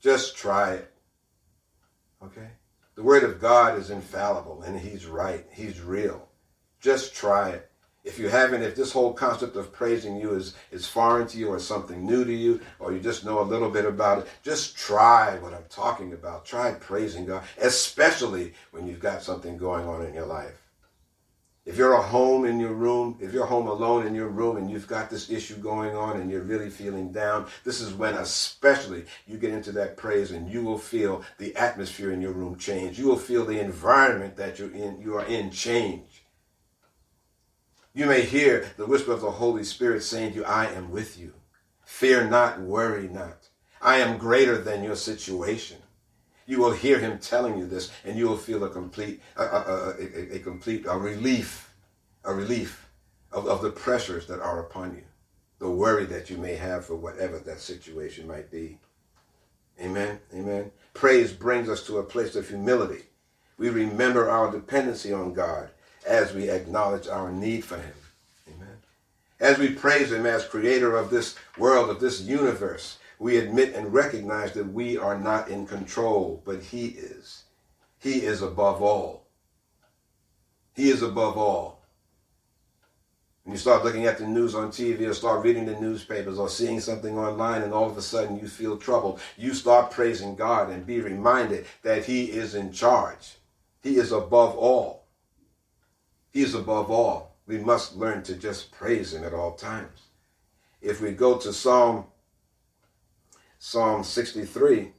[0.00, 0.92] Just try it.
[2.22, 2.50] Okay?
[2.94, 5.44] The word of God is infallible and he's right.
[5.50, 6.28] He's real.
[6.80, 7.68] Just try it.
[8.04, 11.48] If you haven't, if this whole concept of praising you is, is foreign to you
[11.48, 14.76] or something new to you, or you just know a little bit about it, just
[14.76, 16.44] try what I'm talking about.
[16.44, 20.60] Try praising God, especially when you've got something going on in your life.
[21.64, 24.70] If you're at home in your room, if you're home alone in your room and
[24.70, 29.06] you've got this issue going on and you're really feeling down, this is when especially
[29.26, 32.98] you get into that praise and you will feel the atmosphere in your room change.
[32.98, 36.23] You will feel the environment that you're in, you are in change.
[37.96, 41.16] You may hear the whisper of the Holy Spirit saying to you, I am with
[41.16, 41.32] you.
[41.84, 43.48] Fear not, worry not.
[43.80, 45.76] I am greater than your situation.
[46.44, 49.94] You will hear him telling you this, and you will feel a complete, a, a,
[49.98, 51.72] a, a complete a relief,
[52.24, 52.88] a relief
[53.30, 55.04] of, of the pressures that are upon you,
[55.60, 58.76] the worry that you may have for whatever that situation might be.
[59.80, 60.18] Amen.
[60.34, 60.72] Amen.
[60.94, 63.04] Praise brings us to a place of humility.
[63.56, 65.70] We remember our dependency on God
[66.06, 67.94] as we acknowledge our need for Him.
[68.48, 68.76] Amen.
[69.40, 73.92] As we praise Him as creator of this world, of this universe, we admit and
[73.92, 77.44] recognize that we are not in control, but He is.
[77.98, 79.26] He is above all.
[80.74, 81.80] He is above all.
[83.44, 86.48] When you start looking at the news on TV or start reading the newspapers or
[86.48, 90.70] seeing something online and all of a sudden you feel trouble, you start praising God
[90.70, 93.36] and be reminded that He is in charge.
[93.82, 95.03] He is above all.
[96.34, 97.36] He is above all.
[97.46, 100.08] We must learn to just praise Him at all times.
[100.82, 102.06] If we go to Psalm
[103.60, 104.92] Psalm 63.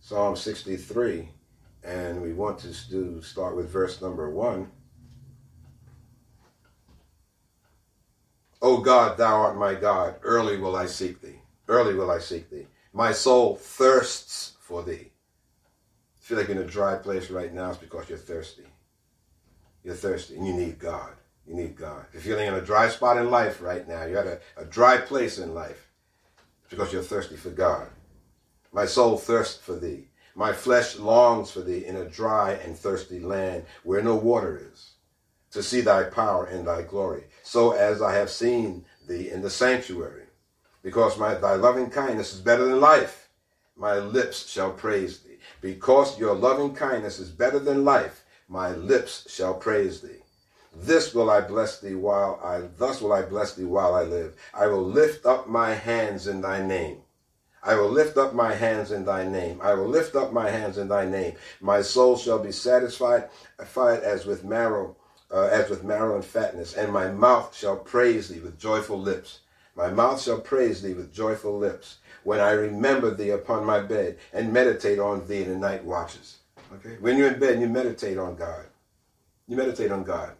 [0.00, 1.28] Psalm 63,
[1.84, 4.70] and we want to do start with verse number one.
[8.62, 11.40] O God, thou art my God, early will I seek thee.
[11.68, 12.66] Early will I seek thee.
[12.92, 15.12] My soul thirsts for thee.
[16.26, 18.64] Feel like you're in a dry place right now, it's because you're thirsty.
[19.84, 21.12] You're thirsty and you need God.
[21.46, 22.04] You need God.
[22.12, 24.64] If you're feeling in a dry spot in life right now, you're at a, a
[24.64, 25.88] dry place in life,
[26.62, 27.86] it's because you're thirsty for God.
[28.72, 30.08] My soul thirsts for thee.
[30.34, 34.94] My flesh longs for thee in a dry and thirsty land where no water is,
[35.52, 39.50] to see thy power and thy glory, so as I have seen thee in the
[39.50, 40.24] sanctuary.
[40.82, 43.28] Because my, thy loving kindness is better than life,
[43.76, 45.25] my lips shall praise thee.
[45.60, 50.22] Because your loving kindness is better than life, my lips shall praise thee.
[50.74, 54.34] This will I bless thee while I thus will I bless thee while I live.
[54.52, 56.98] I will lift up my hands in thy name.
[57.62, 59.60] I will lift up my hands in thy name.
[59.62, 61.34] I will lift up my hands in thy name.
[61.60, 63.28] My soul shall be satisfied,
[63.64, 64.96] fied as with marrow,
[65.32, 69.40] uh, as with marrow and fatness, and my mouth shall praise thee with joyful lips.
[69.74, 74.18] My mouth shall praise thee with joyful lips when I remember thee upon my bed
[74.32, 76.38] and meditate on thee in the night watches.
[76.74, 76.96] Okay?
[76.98, 78.64] When you're in bed you meditate on God.
[79.46, 80.32] You meditate on God.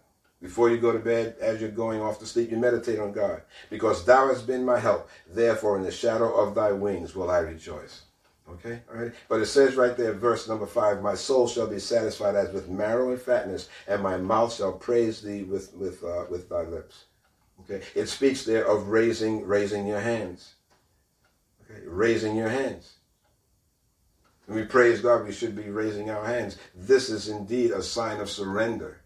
[0.43, 3.43] Before you go to bed, as you're going off to sleep, you meditate on God.
[3.71, 5.09] Because thou hast been my help.
[5.33, 8.03] Therefore, in the shadow of thy wings will I rejoice.
[8.51, 8.81] Okay?
[8.91, 9.13] All right?
[9.29, 12.69] But it says right there, verse number five, My soul shall be satisfied as with
[12.69, 17.05] marrow and fatness, and my mouth shall praise thee with, with, uh, with thy lips.
[17.61, 17.85] Okay?
[17.95, 20.56] It speaks there of raising, raising your hands.
[21.85, 22.95] Raising your hands.
[24.47, 26.57] When we praise God, we should be raising our hands.
[26.75, 29.01] This is indeed a sign of surrender.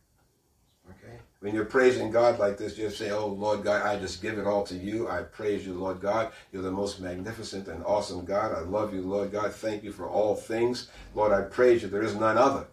[0.91, 1.19] Okay?
[1.41, 4.47] When you're praising God like this, you say, Oh Lord God, I just give it
[4.47, 5.09] all to you.
[5.09, 6.33] I praise you, Lord God.
[6.53, 8.53] You're the most magnificent and awesome God.
[8.53, 9.53] I love you, Lord God.
[9.55, 10.91] Thank you for all things.
[11.15, 11.89] Lord, I praise you.
[11.89, 12.67] There is none other.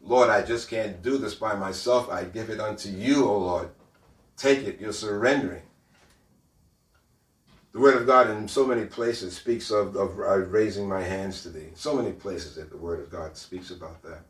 [0.00, 2.08] Lord, I just can't do this by myself.
[2.08, 3.68] I give it unto you, O Lord.
[4.36, 4.80] Take it.
[4.80, 5.62] You're surrendering.
[7.76, 11.50] The Word of God in so many places speaks of, of raising my hands to
[11.50, 11.68] thee.
[11.74, 14.22] So many places that the Word of God speaks about that.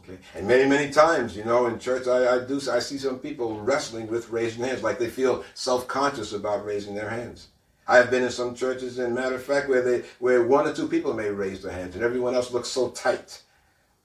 [0.00, 0.18] Okay.
[0.34, 3.60] And many, many times, you know, in church, I, I do I see some people
[3.60, 7.50] wrestling with raising hands, like they feel self-conscious about raising their hands.
[7.86, 10.72] I have been in some churches, and matter of fact, where they where one or
[10.72, 13.40] two people may raise their hands, and everyone else looks so tight.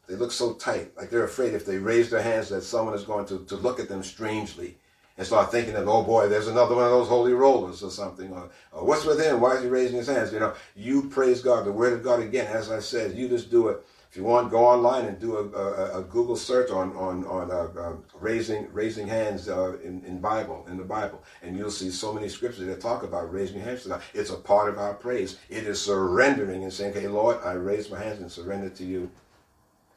[0.08, 3.04] They look so tight, like they're afraid if they raise their hands that someone is
[3.04, 4.78] going to, to look at them strangely
[5.18, 8.32] and start thinking that, oh boy, there's another one of those holy rollers or something.
[8.32, 9.40] Or, or what's with him?
[9.40, 10.34] Why is he raising his hands?
[10.34, 11.66] You know, you praise God.
[11.66, 13.86] The word of God again, as I said, you just do it
[14.16, 17.52] if you want, go online and do a, a, a Google search on on on
[17.52, 21.90] uh, uh, raising raising hands uh, in in Bible in the Bible, and you'll see
[21.92, 24.02] so many scriptures that talk about raising hands to God.
[24.14, 25.38] It's a part of our praise.
[25.50, 29.12] It is surrendering and saying, "Okay, Lord, I raise my hands and surrender to you,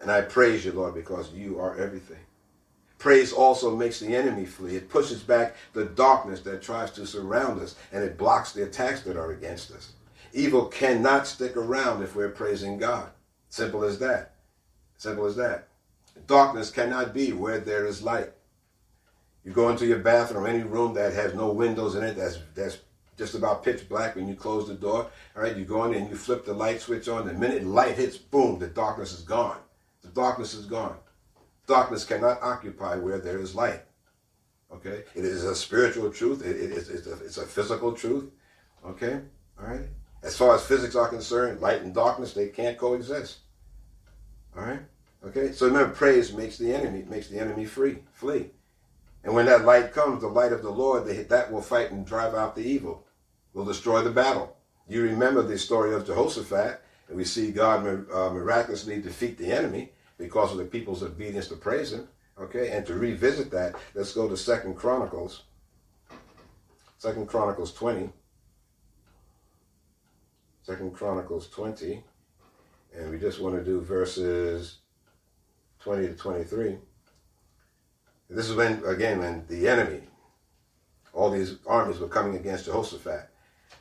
[0.00, 2.18] and I praise you, Lord, because you are everything."
[2.98, 4.76] Praise also makes the enemy flee.
[4.76, 9.02] It pushes back the darkness that tries to surround us, and it blocks the attacks
[9.02, 9.92] that are against us.
[10.32, 13.10] Evil cannot stick around if we're praising God.
[13.48, 14.32] Simple as that.
[14.96, 15.68] Simple as that.
[16.26, 18.32] Darkness cannot be where there is light.
[19.44, 22.78] You go into your bathroom, any room that has no windows in it, that's that's
[23.16, 25.10] just about pitch black when you close the door.
[25.36, 27.26] All right, you go in and you flip the light switch on.
[27.26, 29.58] The minute light hits, boom, the darkness is gone.
[30.02, 30.96] The darkness is gone.
[31.68, 33.82] Darkness cannot occupy where there is light.
[34.72, 36.44] Okay, it is a spiritual truth.
[36.44, 38.30] It, it, it's, it's, a, it's a physical truth.
[38.84, 39.20] Okay,
[39.60, 39.82] all right.
[40.22, 43.38] As far as physics are concerned, light and darkness they can't coexist.
[44.56, 44.80] All right.
[45.24, 45.52] Okay.
[45.52, 48.50] So remember, praise makes the enemy makes the enemy free, flee.
[49.22, 52.34] And when that light comes, the light of the Lord, that will fight and drive
[52.34, 53.04] out the evil
[53.52, 54.56] will destroy the battle.
[54.88, 59.92] You remember the story of Jehoshaphat, and we see God uh, miraculously defeat the enemy
[60.18, 62.08] because of the people's obedience to praise him.
[62.40, 65.42] Okay, and to revisit that, let's go to Second Chronicles.
[66.98, 68.10] Second Chronicles 20.
[70.62, 72.04] Second Chronicles 20.
[72.94, 74.78] And we just want to do verses
[75.80, 76.78] 20 to 23.
[78.30, 80.02] This is when, again, when the enemy,
[81.12, 83.30] all these armies were coming against Jehoshaphat.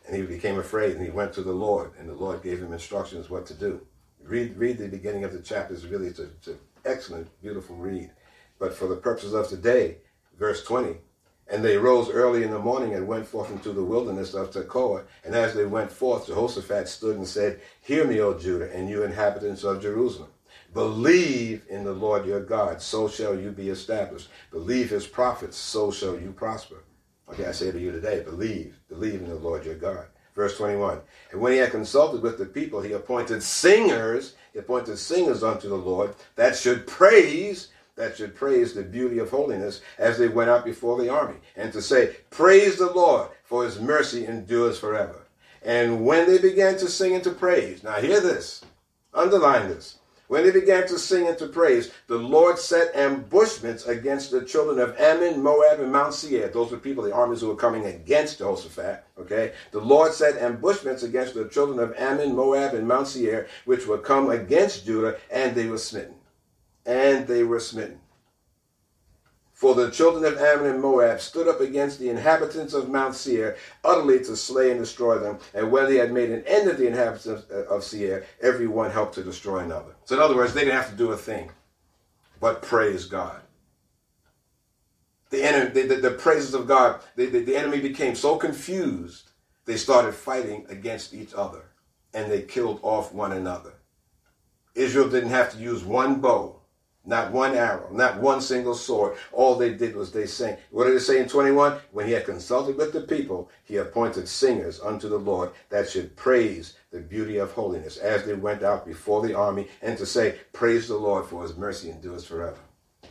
[0.07, 2.73] And he became afraid and he went to the Lord, and the Lord gave him
[2.73, 3.85] instructions what to do.
[4.23, 5.85] Read, read the beginning of the chapters.
[5.85, 8.11] Really, it's, it's an excellent, beautiful read.
[8.59, 9.97] But for the purposes of today,
[10.37, 10.97] verse 20,
[11.49, 15.05] and they rose early in the morning and went forth into the wilderness of Tekoa.
[15.23, 19.03] And as they went forth, Jehoshaphat stood and said, Hear me, O Judah, and you
[19.03, 20.29] inhabitants of Jerusalem.
[20.73, 24.29] Believe in the Lord your God, so shall you be established.
[24.51, 26.83] Believe his prophets, so shall you prosper.
[27.29, 30.07] Okay, I say to you today, believe, believe in the Lord your God.
[30.37, 30.99] Verse 21.
[31.31, 35.67] And when he had consulted with the people, he appointed singers, he appointed singers unto
[35.67, 40.51] the Lord that should praise, that should praise the beauty of holiness as they went
[40.51, 41.37] out before the army.
[41.55, 45.25] And to say, Praise the Lord, for his mercy endures forever.
[45.63, 48.63] And when they began to sing and to praise, now hear this,
[49.15, 49.96] underline this.
[50.27, 54.77] When they began to sing and to praise, the Lord set ambushments against the children
[54.77, 56.49] of Ammon, Moab, and Mount Seir.
[56.49, 59.05] Those were people, the armies who were coming against Jehoshaphat.
[59.19, 59.53] Okay?
[59.71, 64.03] The Lord set ambushments against the children of Ammon, Moab, and Mount Seir, which would
[64.03, 66.15] come against Judah, and they were smitten.
[66.85, 67.99] And they were smitten.
[69.57, 73.57] For the children of Ammon and Moab stood up against the inhabitants of Mount Seir,
[73.83, 75.39] utterly to slay and destroy them.
[75.55, 79.15] And when they had made an end of the inhabitants of Seir, every one helped
[79.15, 79.95] to destroy another.
[80.05, 81.49] So, in other words, they didn't have to do a thing
[82.39, 83.41] but praise God.
[85.29, 89.31] The, enemy, the, the, the praises of God, the, the, the enemy became so confused,
[89.65, 91.63] they started fighting against each other
[92.13, 93.73] and they killed off one another.
[94.75, 96.56] Israel didn't have to use one bow
[97.07, 99.17] not one arrow, not one single sword.
[99.31, 100.57] All they did was they sang.
[100.71, 101.79] What did it say in 21?
[101.91, 106.15] When he had consulted with the people, he appointed singers unto the Lord that should
[106.17, 110.37] praise the beauty of holiness as they went out before the army and to say,
[110.51, 112.59] Praise the Lord for his mercy endures forever.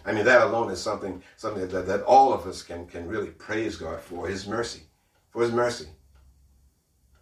[0.04, 3.30] I mean, that alone is something, something that, that all of us can, can really
[3.30, 4.82] praise God for his mercy.
[5.30, 5.86] For his mercy.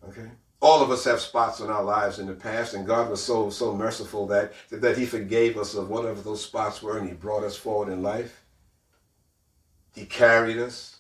[0.08, 0.28] Okay?
[0.64, 3.50] All of us have spots in our lives in the past, and God was so
[3.50, 7.44] so merciful that that He forgave us of whatever those spots were, and He brought
[7.44, 8.44] us forward in life.
[9.94, 10.96] He carried us.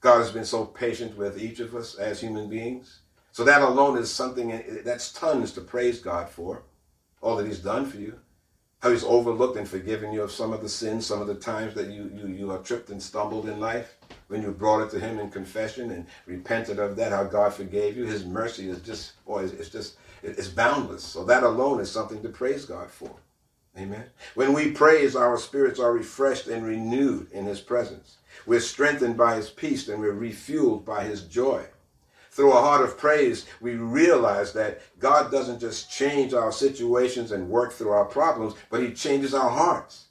[0.00, 3.00] God has been so patient with each of us as human beings.
[3.30, 6.62] So that alone is something that's tons to praise God for,
[7.20, 8.18] all that He's done for you
[8.80, 11.74] how he's overlooked and forgiven you of some of the sins, some of the times
[11.74, 13.96] that you, you, you are tripped and stumbled in life.
[14.28, 17.96] When you brought it to him in confession and repented of that, how God forgave
[17.96, 18.04] you.
[18.04, 21.02] His mercy is just, boy, it's just, it's boundless.
[21.02, 23.10] So that alone is something to praise God for.
[23.76, 24.04] Amen.
[24.34, 28.18] When we praise, our spirits are refreshed and renewed in his presence.
[28.46, 31.66] We're strengthened by his peace and we're refueled by his joy
[32.38, 37.48] through a heart of praise, we realize that God doesn't just change our situations and
[37.48, 40.04] work through our problems, but He changes our hearts.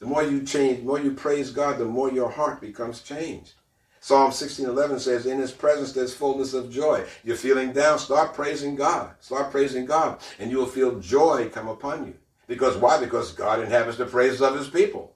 [0.00, 3.52] The more you change, the more you praise God, the more your heart becomes changed.
[4.00, 8.74] Psalm 16:11 says, "In His presence there's fullness of joy." You're feeling down, start praising
[8.74, 9.14] God.
[9.20, 12.14] Start praising God, and you will feel joy come upon you.
[12.48, 12.98] Because why?
[12.98, 15.14] Because God inhabits the praises of His people.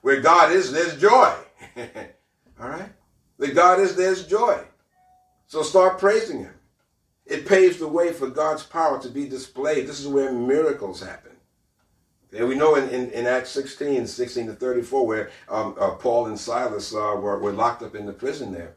[0.00, 1.34] Where God is, there's joy.
[2.58, 2.92] All right.
[3.36, 4.64] Where God is, there's joy.
[5.50, 6.54] So start praising Him.
[7.26, 9.88] It paves the way for God's power to be displayed.
[9.88, 11.32] This is where miracles happen.
[12.32, 16.26] And we know in, in, in, Acts 16, 16 to 34, where um, uh, Paul
[16.26, 18.76] and Silas uh, were, were locked up in the prison there.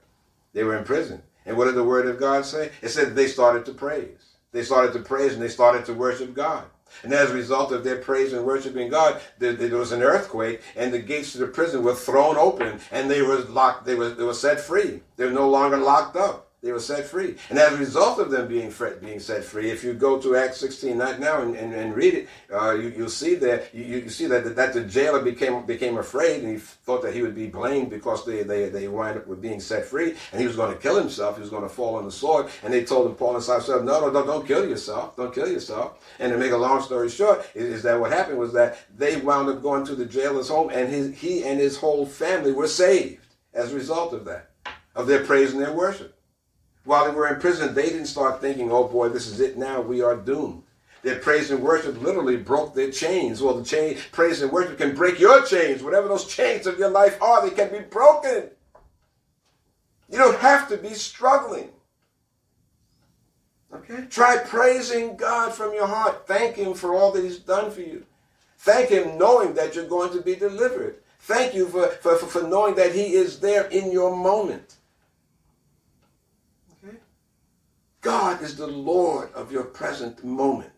[0.53, 1.21] They were in prison.
[1.45, 2.71] And what did the word of God say?
[2.81, 4.33] It said they started to praise.
[4.51, 6.65] They started to praise and they started to worship God.
[7.03, 10.61] And as a result of their praise and worshiping God, there, there, was an earthquake,
[10.75, 13.85] and the gates to the prison were thrown open, and they were locked.
[13.85, 15.01] They were they were set free.
[15.17, 16.49] They were no longer locked up.
[16.63, 17.35] They were set free.
[17.49, 20.61] And as a result of them being being set free, if you go to Acts
[20.61, 24.09] 16 right now and, and, and read it, uh, you, will see that you, you
[24.09, 27.47] see that, that the jailer became became afraid and he thought that he would be
[27.47, 30.73] blamed because they, they, they wind up with being set free and he was going
[30.73, 31.35] to kill himself.
[31.35, 32.47] He was going to fall on the sword.
[32.63, 35.17] And they told him, Paul and Silas, no, no, no, don't kill yourself.
[35.17, 35.99] Don't kill yourself.
[36.19, 39.17] And to make a long story short, is, is that what happened was that they
[39.17, 42.69] wound up going to the jailer's home and his, he and his whole family were
[42.69, 43.19] saved
[43.53, 44.51] as a result of that,
[44.95, 46.12] of their praise and their worship.
[46.85, 49.81] While they were in prison, they didn't start thinking, oh boy, this is it now,
[49.81, 50.63] we are doomed.
[51.01, 53.41] Their praise and worship literally broke their chains.
[53.41, 55.83] Well, the chain, praise and worship can break your chains.
[55.83, 58.49] Whatever those chains of your life are, they can be broken.
[60.09, 61.69] You don't have to be struggling.
[63.73, 64.05] Okay?
[64.09, 66.25] Try praising God from your heart.
[66.25, 68.05] Thank Him for all that He's done for you.
[68.59, 70.97] Thank Him knowing that you're going to be delivered.
[71.19, 74.75] Thank you for, for, for knowing that He is there in your moment.
[78.03, 80.69] God is the Lord of your present moment.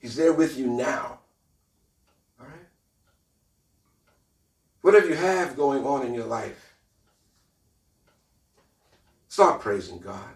[0.00, 1.20] He's there with you now.
[2.40, 2.66] All right?
[4.80, 6.74] Whatever you have going on in your life,
[9.28, 10.34] start praising God.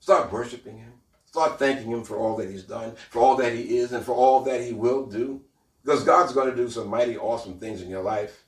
[0.00, 0.92] Start worshiping Him.
[1.26, 4.12] Start thanking Him for all that He's done, for all that He is, and for
[4.12, 5.40] all that He will do.
[5.84, 8.43] Because God's going to do some mighty awesome things in your life.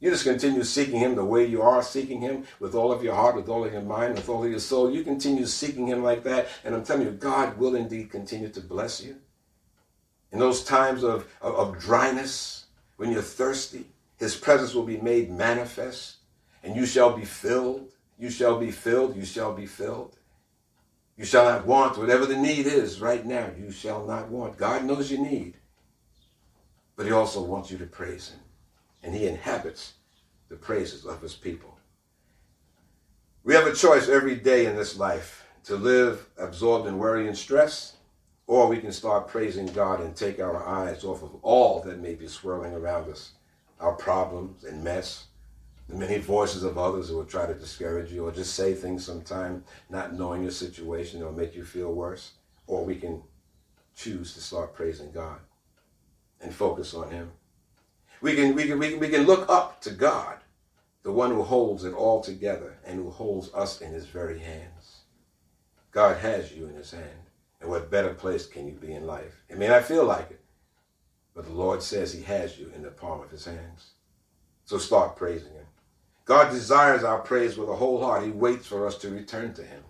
[0.00, 3.14] You just continue seeking Him the way you are seeking Him with all of your
[3.14, 4.90] heart, with all of your mind, with all of your soul.
[4.90, 8.60] You continue seeking Him like that, and I'm telling you, God will indeed continue to
[8.60, 9.16] bless you.
[10.30, 13.86] In those times of, of, of dryness, when you're thirsty,
[14.18, 16.18] His presence will be made manifest,
[16.62, 17.90] and you shall be filled.
[18.18, 19.16] You shall be filled.
[19.16, 20.16] You shall be filled.
[21.16, 23.50] You shall not want whatever the need is right now.
[23.58, 24.56] You shall not want.
[24.56, 25.54] God knows your need,
[26.94, 28.38] but He also wants you to praise Him
[29.02, 29.94] and he inhabits
[30.48, 31.78] the praises of his people.
[33.44, 37.36] We have a choice every day in this life to live absorbed in worry and
[37.36, 37.96] stress,
[38.46, 42.14] or we can start praising God and take our eyes off of all that may
[42.14, 43.32] be swirling around us,
[43.80, 45.26] our problems and mess,
[45.88, 49.04] the many voices of others who will try to discourage you or just say things
[49.04, 52.32] sometime not knowing your situation or make you feel worse,
[52.66, 53.22] or we can
[53.94, 55.38] choose to start praising God
[56.40, 57.30] and focus on him.
[58.20, 60.38] We can, we, can, we, can, we can look up to God,
[61.02, 65.02] the one who holds it all together and who holds us in his very hands.
[65.90, 67.28] God has you in his hand.
[67.60, 69.42] And what better place can you be in life?
[69.48, 70.40] It may not feel like it,
[71.34, 73.90] but the Lord says he has you in the palm of his hands.
[74.64, 75.66] So start praising him.
[76.24, 78.22] God desires our praise with a whole heart.
[78.22, 79.82] He waits for us to return to him.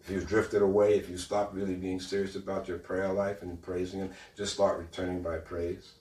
[0.00, 3.60] If you've drifted away, if you stop really being serious about your prayer life and
[3.60, 5.94] praising him, just start returning by praise.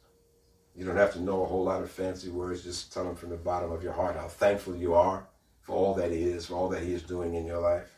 [0.76, 2.64] You don't have to know a whole lot of fancy words.
[2.64, 5.26] Just tell him from the bottom of your heart how thankful you are
[5.62, 7.98] for all that he is, for all that he is doing in your life.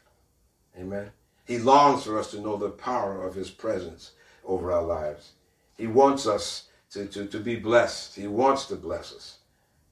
[0.78, 1.12] Amen.
[1.46, 4.12] He longs for us to know the power of his presence
[4.46, 5.32] over our lives.
[5.78, 8.16] He wants us to, to, to be blessed.
[8.16, 9.38] He wants to bless us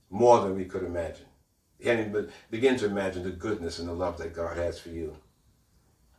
[0.10, 1.26] more than we could imagine.
[1.84, 5.16] And begin to imagine the goodness and the love that God has for you.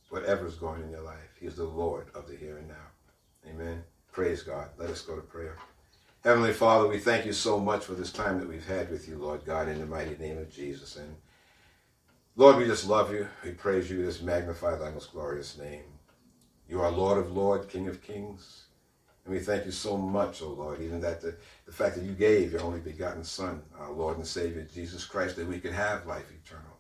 [0.09, 3.47] Whatever is going in your life, He is the Lord of the here and now.
[3.47, 3.84] Amen.
[4.11, 4.69] Praise God.
[4.77, 5.57] Let us go to prayer.
[6.22, 9.17] Heavenly Father, we thank you so much for this time that we've had with you,
[9.17, 10.97] Lord God, in the mighty name of Jesus.
[10.97, 11.15] And
[12.36, 13.26] Lord, we just love you.
[13.41, 13.99] We praise you.
[13.99, 15.84] We just magnify thy most glorious name.
[16.67, 18.65] You are Lord of Lords, King of Kings.
[19.24, 22.03] And we thank you so much, O oh Lord, even that the, the fact that
[22.03, 25.72] you gave your only begotten Son, our Lord and Savior, Jesus Christ, that we could
[25.72, 26.80] have life eternal.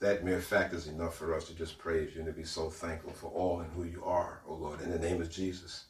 [0.00, 2.68] That mere fact is enough for us to just praise you and to be so
[2.68, 5.86] thankful for all and who you are, O oh Lord, in the name of Jesus.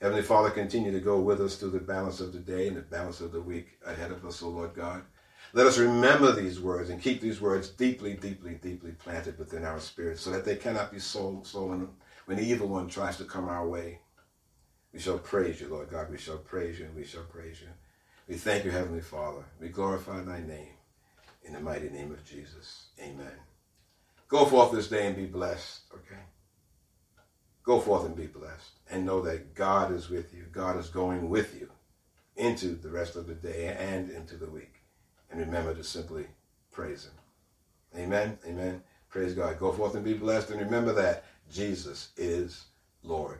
[0.00, 2.82] Heavenly Father, continue to go with us through the balance of the day and the
[2.82, 5.02] balance of the week ahead of us, O Lord God.
[5.54, 9.80] Let us remember these words and keep these words deeply, deeply, deeply planted within our
[9.80, 11.88] spirits so that they cannot be stolen
[12.26, 13.98] when the evil one tries to come our way.
[14.92, 16.10] We shall praise you, Lord God.
[16.10, 17.68] We shall praise you and we shall praise you.
[18.28, 19.44] We thank you, Heavenly Father.
[19.60, 20.74] We glorify thy name
[21.42, 22.90] in the mighty name of Jesus.
[23.00, 23.32] Amen.
[24.28, 26.22] Go forth this day and be blessed, okay?
[27.64, 30.44] Go forth and be blessed and know that God is with you.
[30.52, 31.68] God is going with you
[32.36, 34.74] into the rest of the day and into the week.
[35.30, 36.26] And remember to simply
[36.70, 38.00] praise him.
[38.00, 38.38] Amen.
[38.46, 38.82] Amen.
[39.10, 39.58] Praise God.
[39.58, 40.50] Go forth and be blessed.
[40.50, 42.66] And remember that Jesus is
[43.02, 43.38] Lord.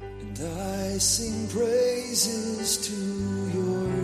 [0.00, 3.99] And I sing praises to your